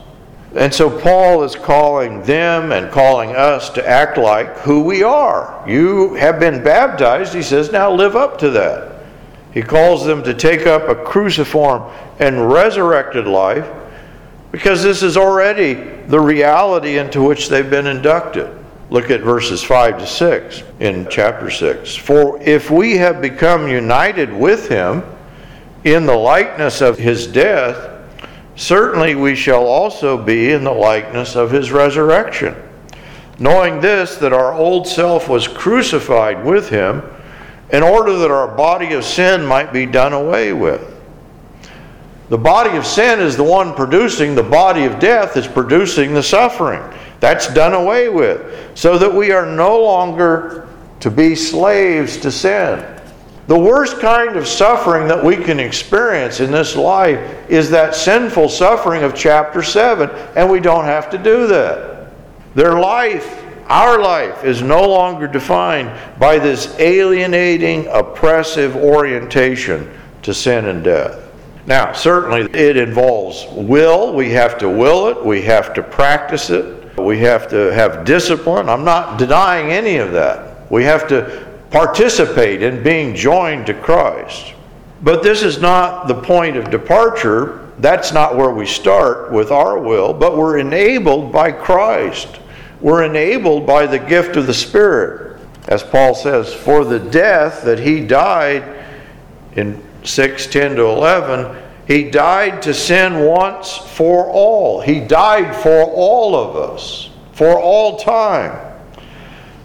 And 0.55 0.73
so 0.73 0.91
Paul 1.01 1.43
is 1.43 1.57
calling 1.57 2.23
them 2.23 2.73
and 2.73 2.93
calling 2.93 3.35
us 3.35 3.71
to 3.71 3.89
act 3.89 4.19
like 4.19 4.59
who 4.59 4.83
we 4.83 5.03
are. 5.03 5.65
You 5.67 6.15
have 6.15 6.39
been 6.39 6.63
baptized, 6.63 7.33
he 7.33 7.43
says, 7.43 7.73
now 7.73 7.91
live 7.91 8.15
up 8.15 8.39
to 8.39 8.51
that. 8.51 8.93
He 9.55 9.63
calls 9.63 10.05
them 10.05 10.23
to 10.25 10.35
take 10.35 10.67
up 10.67 10.89
a 10.89 10.95
cruciform 10.95 11.91
and 12.19 12.53
resurrected 12.53 13.27
life 13.27 13.69
because 14.51 14.83
this 14.83 15.03
is 15.03 15.17
already 15.17 15.75
the 16.09 16.21
reality 16.21 16.99
into 16.99 17.23
which 17.23 17.49
they've 17.49 17.69
been 17.69 17.87
inducted. 17.87 18.51
Look 18.93 19.11
at 19.11 19.23
verses 19.23 19.63
5 19.63 20.01
to 20.01 20.07
6 20.07 20.65
in 20.81 21.09
chapter 21.11 21.49
6. 21.49 21.97
For 21.97 22.39
if 22.43 22.71
we 22.71 22.99
have 22.99 23.23
become 23.23 23.67
united 23.67 24.31
with 24.31 24.69
him 24.69 25.03
in 25.83 26.05
the 26.05 26.15
likeness 26.15 26.83
of 26.83 26.99
his 26.99 27.27
death, 27.27 27.91
certainly 28.55 29.15
we 29.15 29.35
shall 29.35 29.65
also 29.65 30.23
be 30.23 30.51
in 30.53 30.63
the 30.63 30.75
likeness 30.75 31.37
of 31.37 31.51
his 31.51 31.73
resurrection. 31.73 32.55
Knowing 33.39 33.81
this, 33.81 34.17
that 34.17 34.35
our 34.35 34.53
old 34.53 34.87
self 34.87 35.27
was 35.27 35.49
crucified 35.49 36.45
with 36.45 36.69
him, 36.69 37.03
in 37.71 37.83
order 37.83 38.19
that 38.19 38.31
our 38.31 38.55
body 38.55 38.93
of 38.93 39.07
sin 39.07 39.43
might 39.47 39.73
be 39.73 39.87
done 39.87 40.13
away 40.13 40.53
with. 40.53 40.92
The 42.33 42.39
body 42.39 42.79
of 42.79 42.87
sin 42.87 43.21
is 43.21 43.37
the 43.37 43.45
one 43.45 43.75
producing, 43.75 44.35
the 44.35 44.43
body 44.43 44.85
of 44.85 44.99
death 44.99 45.37
is 45.37 45.47
producing 45.47 46.15
the 46.15 46.23
suffering. 46.23 46.83
That's 47.21 47.53
done 47.53 47.75
away 47.75 48.09
with, 48.09 48.71
so 48.75 48.97
that 48.97 49.13
we 49.13 49.33
are 49.33 49.45
no 49.45 49.83
longer 49.83 50.67
to 51.01 51.11
be 51.11 51.35
slaves 51.35 52.17
to 52.17 52.33
sin. 52.33 52.83
The 53.49 53.59
worst 53.59 54.01
kind 54.01 54.37
of 54.37 54.49
suffering 54.49 55.09
that 55.09 55.23
we 55.23 55.37
can 55.37 55.61
experience 55.61 56.41
in 56.41 56.51
this 56.51 56.75
life 56.75 57.21
is 57.51 57.69
that 57.69 57.95
sinful 57.95 58.49
suffering 58.49 59.03
of 59.03 59.15
chapter 59.15 59.63
7, 59.63 60.09
and 60.35 60.51
we 60.51 60.59
don't 60.59 60.87
have 60.87 61.11
to 61.11 61.19
do 61.19 61.47
that. 61.49 62.15
Their 62.55 62.81
life, 62.81 63.45
our 63.67 64.01
life, 64.01 64.43
is 64.43 64.63
no 64.63 64.89
longer 64.89 65.27
defined 65.27 65.93
by 66.19 66.39
this 66.39 66.75
alienating, 66.79 67.89
oppressive 67.89 68.75
orientation 68.75 69.93
to 70.23 70.33
sin 70.33 70.65
and 70.65 70.83
death. 70.83 71.22
Now, 71.67 71.93
certainly 71.93 72.43
it 72.59 72.77
involves 72.77 73.47
will. 73.51 74.13
We 74.13 74.31
have 74.31 74.59
to 74.59 74.69
will 74.69 75.09
it, 75.09 75.25
we 75.25 75.43
have 75.43 75.73
to 75.75 75.83
practice 75.83 76.51
it. 76.51 76.99
We 76.99 77.19
have 77.21 77.49
to 77.51 77.73
have 77.73 78.05
discipline. 78.05 78.69
I'm 78.69 78.85
not 78.85 79.19
denying 79.19 79.71
any 79.71 79.97
of 79.97 80.13
that. 80.13 80.71
We 80.71 80.85
have 80.85 81.09
to 81.09 81.49
participate 81.71 82.63
in 82.63 82.83
being 82.83 83.15
joined 83.15 83.67
to 83.67 83.75
Christ. 83.75 84.55
But 85.03 85.23
this 85.23 85.43
is 85.43 85.61
not 85.61 86.07
the 86.07 86.15
point 86.15 86.57
of 86.57 86.71
departure. 86.71 87.71
That's 87.79 88.13
not 88.13 88.37
where 88.37 88.51
we 88.51 88.67
start 88.67 89.33
with 89.33 89.51
our 89.51 89.79
will, 89.79 90.13
but 90.13 90.37
we're 90.37 90.59
enabled 90.59 91.33
by 91.33 91.51
Christ. 91.51 92.41
We're 92.81 93.05
enabled 93.05 93.67
by 93.67 93.87
the 93.87 93.99
gift 93.99 94.37
of 94.37 94.47
the 94.47 94.55
Spirit. 94.55 95.41
As 95.69 95.83
Paul 95.83 96.15
says, 96.15 96.53
for 96.53 96.85
the 96.85 96.99
death 96.99 97.65
that 97.65 97.79
he 97.79 98.05
died 98.05 98.85
in 99.55 99.83
6 100.05 100.47
10 100.47 100.77
to 100.77 100.85
11 100.85 101.63
he 101.87 102.11
died 102.11 102.63
to 102.63 102.75
sin 102.75 103.25
once 103.25 103.77
for 103.77 104.27
all. 104.31 104.81
He 104.81 105.01
died 105.01 105.55
for 105.55 105.85
all 105.85 106.35
of 106.35 106.57
us, 106.57 107.11
for 107.33 107.59
all 107.59 107.99
time. 107.99 108.57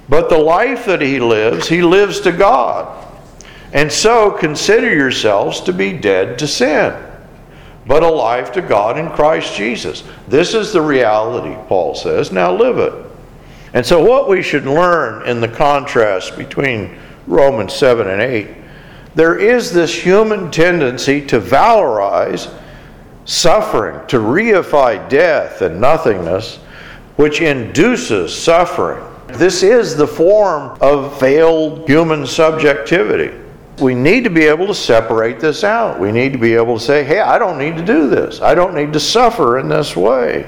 But 0.09 0.29
the 0.29 0.37
life 0.37 0.85
that 0.85 1.01
he 1.01 1.19
lives, 1.19 1.67
he 1.67 1.81
lives 1.83 2.19
to 2.21 2.31
God. 2.31 3.05
And 3.73 3.91
so 3.91 4.31
consider 4.31 4.93
yourselves 4.93 5.61
to 5.61 5.73
be 5.73 5.93
dead 5.93 6.39
to 6.39 6.47
sin, 6.47 6.95
but 7.85 8.01
alive 8.01 8.51
to 8.53 8.61
God 8.61 8.97
in 8.97 9.09
Christ 9.11 9.55
Jesus. 9.55 10.03
This 10.27 10.53
is 10.53 10.73
the 10.73 10.81
reality, 10.81 11.55
Paul 11.67 11.93
says. 11.93 12.31
Now 12.31 12.53
live 12.53 12.77
it. 12.79 12.93
And 13.73 13.85
so, 13.85 14.03
what 14.03 14.29
we 14.29 14.41
should 14.41 14.65
learn 14.65 15.27
in 15.27 15.41
the 15.41 15.47
contrast 15.47 16.37
between 16.37 16.97
Romans 17.27 17.73
7 17.73 18.07
and 18.07 18.21
8 18.21 18.56
there 19.17 19.35
is 19.35 19.73
this 19.73 19.91
human 19.91 20.51
tendency 20.51 21.25
to 21.25 21.41
valorize 21.41 22.53
suffering, 23.25 23.99
to 24.07 24.17
reify 24.17 25.09
death 25.09 25.63
and 25.63 25.81
nothingness, 25.81 26.57
which 27.15 27.41
induces 27.41 28.31
suffering. 28.31 29.03
This 29.29 29.63
is 29.63 29.95
the 29.95 30.05
form 30.05 30.77
of 30.81 31.19
failed 31.19 31.89
human 31.89 32.27
subjectivity. 32.27 33.35
We 33.81 33.95
need 33.95 34.23
to 34.23 34.29
be 34.29 34.43
able 34.43 34.67
to 34.67 34.75
separate 34.75 35.39
this 35.39 35.63
out. 35.63 35.99
We 35.99 36.11
need 36.11 36.31
to 36.33 36.39
be 36.39 36.53
able 36.53 36.77
to 36.77 36.83
say, 36.83 37.03
hey, 37.03 37.19
I 37.19 37.39
don't 37.39 37.57
need 37.57 37.75
to 37.75 37.83
do 37.83 38.07
this. 38.07 38.39
I 38.39 38.53
don't 38.53 38.75
need 38.75 38.93
to 38.93 38.99
suffer 38.99 39.57
in 39.57 39.67
this 39.67 39.95
way. 39.95 40.47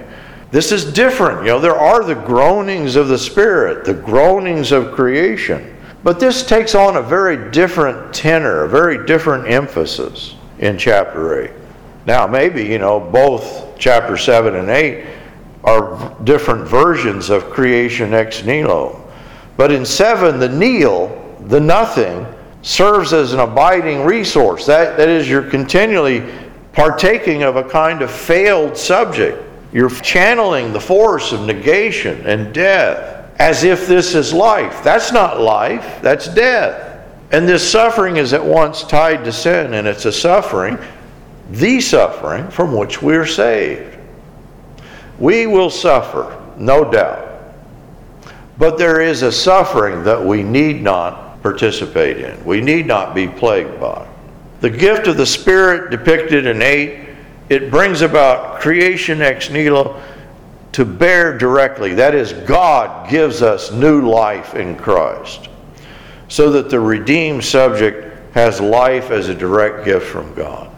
This 0.52 0.72
is 0.72 0.94
different. 0.94 1.42
You 1.42 1.54
know, 1.54 1.60
there 1.60 1.76
are 1.76 2.04
the 2.04 2.14
groanings 2.14 2.96
of 2.96 3.08
the 3.08 3.18
Spirit, 3.18 3.84
the 3.84 3.96
groanings 3.96 4.72
of 4.72 4.92
creation. 4.92 5.76
But 6.04 6.20
this 6.20 6.46
takes 6.46 6.76
on 6.76 6.96
a 6.96 7.02
very 7.02 7.52
different 7.52 8.14
tenor, 8.14 8.64
a 8.64 8.70
very 8.70 9.06
different 9.06 9.50
emphasis 9.50 10.36
in 10.60 10.78
chapter 10.78 11.44
8. 11.44 11.52
Now, 12.06 12.26
maybe, 12.26 12.64
you 12.64 12.80
know, 12.80 13.00
both 13.00 13.78
chapter 13.78 14.16
7 14.16 14.56
and 14.56 14.70
8 14.70 15.06
are 15.66 16.16
different 16.24 16.66
versions 16.68 17.30
of 17.30 17.50
creation 17.50 18.14
ex 18.14 18.44
nihilo. 18.44 19.06
But 19.58 19.74
in 19.74 19.86
7, 19.86 20.40
the 20.40 20.48
nihil, 20.48 21.38
the 21.48 21.60
nothing, 21.60 22.26
serves 22.62 23.12
as 23.12 23.34
an 23.34 23.40
abiding 23.40 24.06
resource. 24.06 24.66
That, 24.66 24.96
that 24.98 25.10
is, 25.10 25.30
you're 25.30 25.44
continually 25.44 26.24
partaking 26.72 27.44
of 27.44 27.58
a 27.58 27.64
kind 27.64 28.02
of 28.02 28.10
failed 28.10 28.78
subject. 28.78 29.44
You're 29.74 29.90
channeling 29.90 30.72
the 30.72 30.80
force 30.80 31.34
of 31.34 31.42
negation 31.42 32.26
and 32.26 32.54
death 32.54 33.19
as 33.40 33.64
if 33.64 33.88
this 33.88 34.16
is 34.16 34.34
life. 34.34 34.84
That's 34.84 35.12
not 35.12 35.40
life, 35.40 36.00
that's 36.02 36.28
death. 36.28 36.88
And 37.32 37.48
this 37.48 37.70
suffering 37.70 38.18
is 38.18 38.34
at 38.34 38.44
once 38.44 38.84
tied 38.84 39.24
to 39.24 39.32
sin, 39.32 39.74
and 39.74 39.88
it's 39.88 40.06
a 40.06 40.12
suffering, 40.12 40.78
the 41.52 41.80
suffering 41.80 42.50
from 42.50 42.76
which 42.76 43.02
we're 43.02 43.26
saved. 43.26 43.98
We 45.20 45.48
will 45.48 45.70
suffer, 45.70 46.42
no 46.58 46.90
doubt. 46.90 47.28
But 48.58 48.78
there 48.78 49.00
is 49.00 49.22
a 49.22 49.32
suffering 49.32 50.04
that 50.04 50.24
we 50.24 50.44
need 50.44 50.82
not 50.82 51.42
participate 51.42 52.18
in, 52.18 52.44
we 52.44 52.60
need 52.60 52.86
not 52.86 53.16
be 53.16 53.28
plagued 53.28 53.80
by. 53.80 54.06
The 54.60 54.70
gift 54.70 55.08
of 55.08 55.16
the 55.16 55.26
Spirit 55.26 55.90
depicted 55.90 56.46
in 56.46 56.62
8, 56.62 57.08
it 57.48 57.72
brings 57.72 58.02
about 58.02 58.60
creation 58.60 59.22
ex 59.22 59.50
nihilo 59.50 60.02
to 60.74 60.86
bear 60.86 61.38
directly. 61.38 61.94
That 61.96 62.16
is, 62.16 62.34
God 62.34 63.10
gives 63.10 63.42
us 63.42 63.72
new 63.72 64.08
life 64.08 64.56
in 64.56 64.76
Christ, 64.76 65.50
so 66.28 66.52
that 66.52 66.70
the 66.70 66.80
redeemed 66.80 67.44
subject 67.44 68.34
has 68.34 68.62
life 68.62 69.10
as 69.10 69.30
a 69.30 69.36
direct 69.36 69.86
gift 69.86 70.06
from 70.06 70.34
God. 70.36 70.70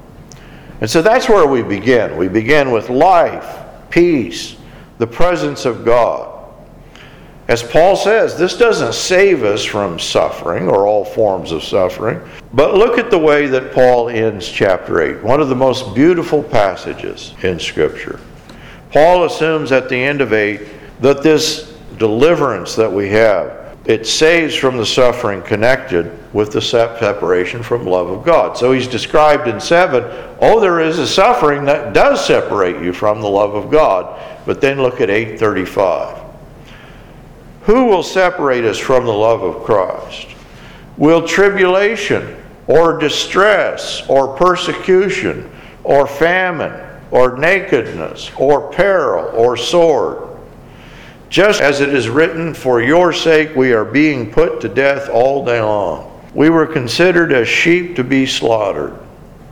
And 0.80 0.90
so 0.90 1.02
that's 1.02 1.30
where 1.30 1.46
we 1.46 1.62
begin. 1.62 2.18
We 2.18 2.28
begin 2.28 2.72
with 2.72 2.90
life, 2.90 3.60
peace, 3.90 4.56
the 4.98 5.08
presence 5.08 5.66
of 5.66 5.86
God. 5.86 6.30
As 7.48 7.62
Paul 7.62 7.98
says, 7.98 8.38
this 8.38 8.56
doesn't 8.56 8.94
save 8.94 9.44
us 9.44 9.66
from 9.66 10.00
suffering 10.00 10.70
or 10.70 10.88
all 10.88 11.04
forms 11.04 11.52
of 11.52 11.64
suffering. 11.64 12.22
But 12.54 12.76
look 12.76 12.98
at 12.98 13.12
the 13.12 13.18
way 13.18 13.48
that 13.48 13.74
Paul 13.74 14.10
ends 14.10 14.48
chapter 14.48 15.02
8, 15.02 15.22
one 15.22 15.42
of 15.42 15.50
the 15.50 15.56
most 15.56 15.94
beautiful 15.94 16.42
passages 16.42 17.34
in 17.44 17.60
Scripture. 17.60 18.20
Paul 18.92 19.24
assumes 19.24 19.72
at 19.72 19.90
the 19.90 19.98
end 19.98 20.22
of 20.22 20.34
8 20.34 20.62
that 21.02 21.24
this 21.24 21.78
deliverance 21.98 22.76
that 22.76 22.92
we 22.92 23.10
have, 23.10 23.78
it 23.86 24.06
saves 24.06 24.56
from 24.56 24.78
the 24.78 24.86
suffering 24.86 25.42
connected 25.42 26.12
with 26.34 26.52
the 26.52 26.62
separation 26.62 27.64
from 27.64 27.86
love 27.86 28.10
of 28.10 28.24
God. 28.24 28.58
So 28.58 28.72
he's 28.72 28.88
described 28.88 29.48
in 29.48 29.60
7, 29.60 30.04
oh, 30.42 30.60
there 30.60 30.80
is 30.80 31.00
a 31.00 31.08
suffering 31.08 31.66
that 31.66 31.94
does 31.94 32.26
separate 32.26 32.84
you 32.84 32.94
from 32.94 33.22
the 33.22 33.30
love 33.30 33.56
of 33.56 33.72
God. 33.72 34.22
But 34.46 34.62
then 34.62 34.82
look 34.82 35.02
at 35.02 35.10
835. 35.10 36.22
Who 37.64 37.86
will 37.86 38.04
separate 38.04 38.66
us 38.66 38.78
from 38.78 39.06
the 39.06 39.14
love 39.14 39.44
of 39.44 39.64
Christ? 39.64 40.28
Will 40.98 41.28
tribulation 41.28 42.38
or 42.68 42.98
distress 42.98 44.08
or 44.08 44.36
persecution 44.36 45.50
or 45.84 46.08
famine 46.08 46.91
or 47.12 47.38
nakedness 47.38 48.32
or 48.38 48.72
peril 48.72 49.26
or 49.36 49.56
sword? 49.58 50.30
Just 51.30 51.62
as 51.62 51.80
it 51.80 51.94
is 51.94 52.10
written, 52.10 52.54
For 52.54 52.82
your 52.82 53.14
sake 53.14 53.56
we 53.56 53.74
are 53.74 53.86
being 53.86 54.32
put 54.32 54.60
to 54.62 54.70
death 54.70 55.10
all 55.10 55.46
day 55.46 55.62
long. 55.62 56.08
We 56.34 56.50
were 56.50 56.68
considered 56.68 57.32
as 57.32 57.48
sheep 57.48 57.96
to 57.98 58.04
be 58.04 58.26
slaughtered. 58.26 58.98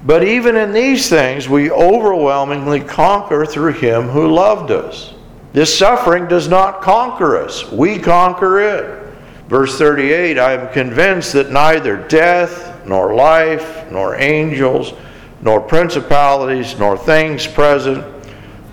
But 0.05 0.23
even 0.23 0.55
in 0.55 0.71
these 0.71 1.09
things, 1.09 1.49
we 1.49 1.71
overwhelmingly 1.71 2.81
conquer 2.81 3.45
through 3.45 3.73
him 3.73 4.07
who 4.07 4.27
loved 4.27 4.71
us. 4.71 5.13
This 5.51 5.77
suffering 5.77 6.27
does 6.27 6.47
not 6.47 6.81
conquer 6.81 7.37
us, 7.37 7.69
we 7.71 7.97
conquer 7.97 8.59
it. 8.59 8.99
Verse 9.47 9.77
38 9.77 10.37
I 10.37 10.53
am 10.53 10.71
convinced 10.71 11.33
that 11.33 11.51
neither 11.51 11.97
death, 12.07 12.85
nor 12.85 13.15
life, 13.15 13.91
nor 13.91 14.15
angels, 14.15 14.93
nor 15.41 15.61
principalities, 15.61 16.77
nor 16.77 16.97
things 16.97 17.47
present, 17.47 18.03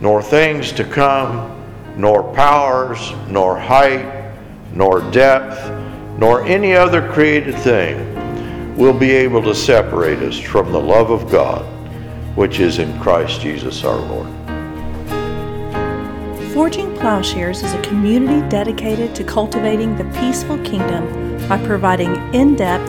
nor 0.01 0.23
things 0.23 0.73
to 0.73 0.85
come, 0.85 1.53
nor 1.97 2.23
powers, 2.35 3.13
nor 3.29 3.59
height, 3.59 4.33
nor 4.73 5.01
depth, 5.11 5.71
nor 6.19 6.45
any 6.45 6.75
other 6.75 7.09
created 7.13 7.55
thing 7.57 8.15
will 8.77 8.93
be 8.93 9.11
able 9.11 9.43
to 9.43 9.55
separate 9.55 10.19
us 10.19 10.39
from 10.39 10.71
the 10.73 10.81
love 10.81 11.11
of 11.11 11.31
God, 11.31 11.65
which 12.37 12.61
is 12.61 12.79
in 12.79 12.99
Christ 13.01 13.41
Jesus 13.41 13.85
our 13.85 13.97
Lord. 13.97 14.29
Forging 16.53 16.95
Plowshares 16.97 17.63
is 17.63 17.73
a 17.75 17.83
community 17.83 18.47
dedicated 18.49 19.15
to 19.15 19.25
cultivating 19.25 19.97
the 19.97 20.05
peaceful 20.19 20.59
kingdom 20.59 21.07
by 21.49 21.59
providing 21.67 22.15
in 22.35 22.57
depth, 22.57 22.89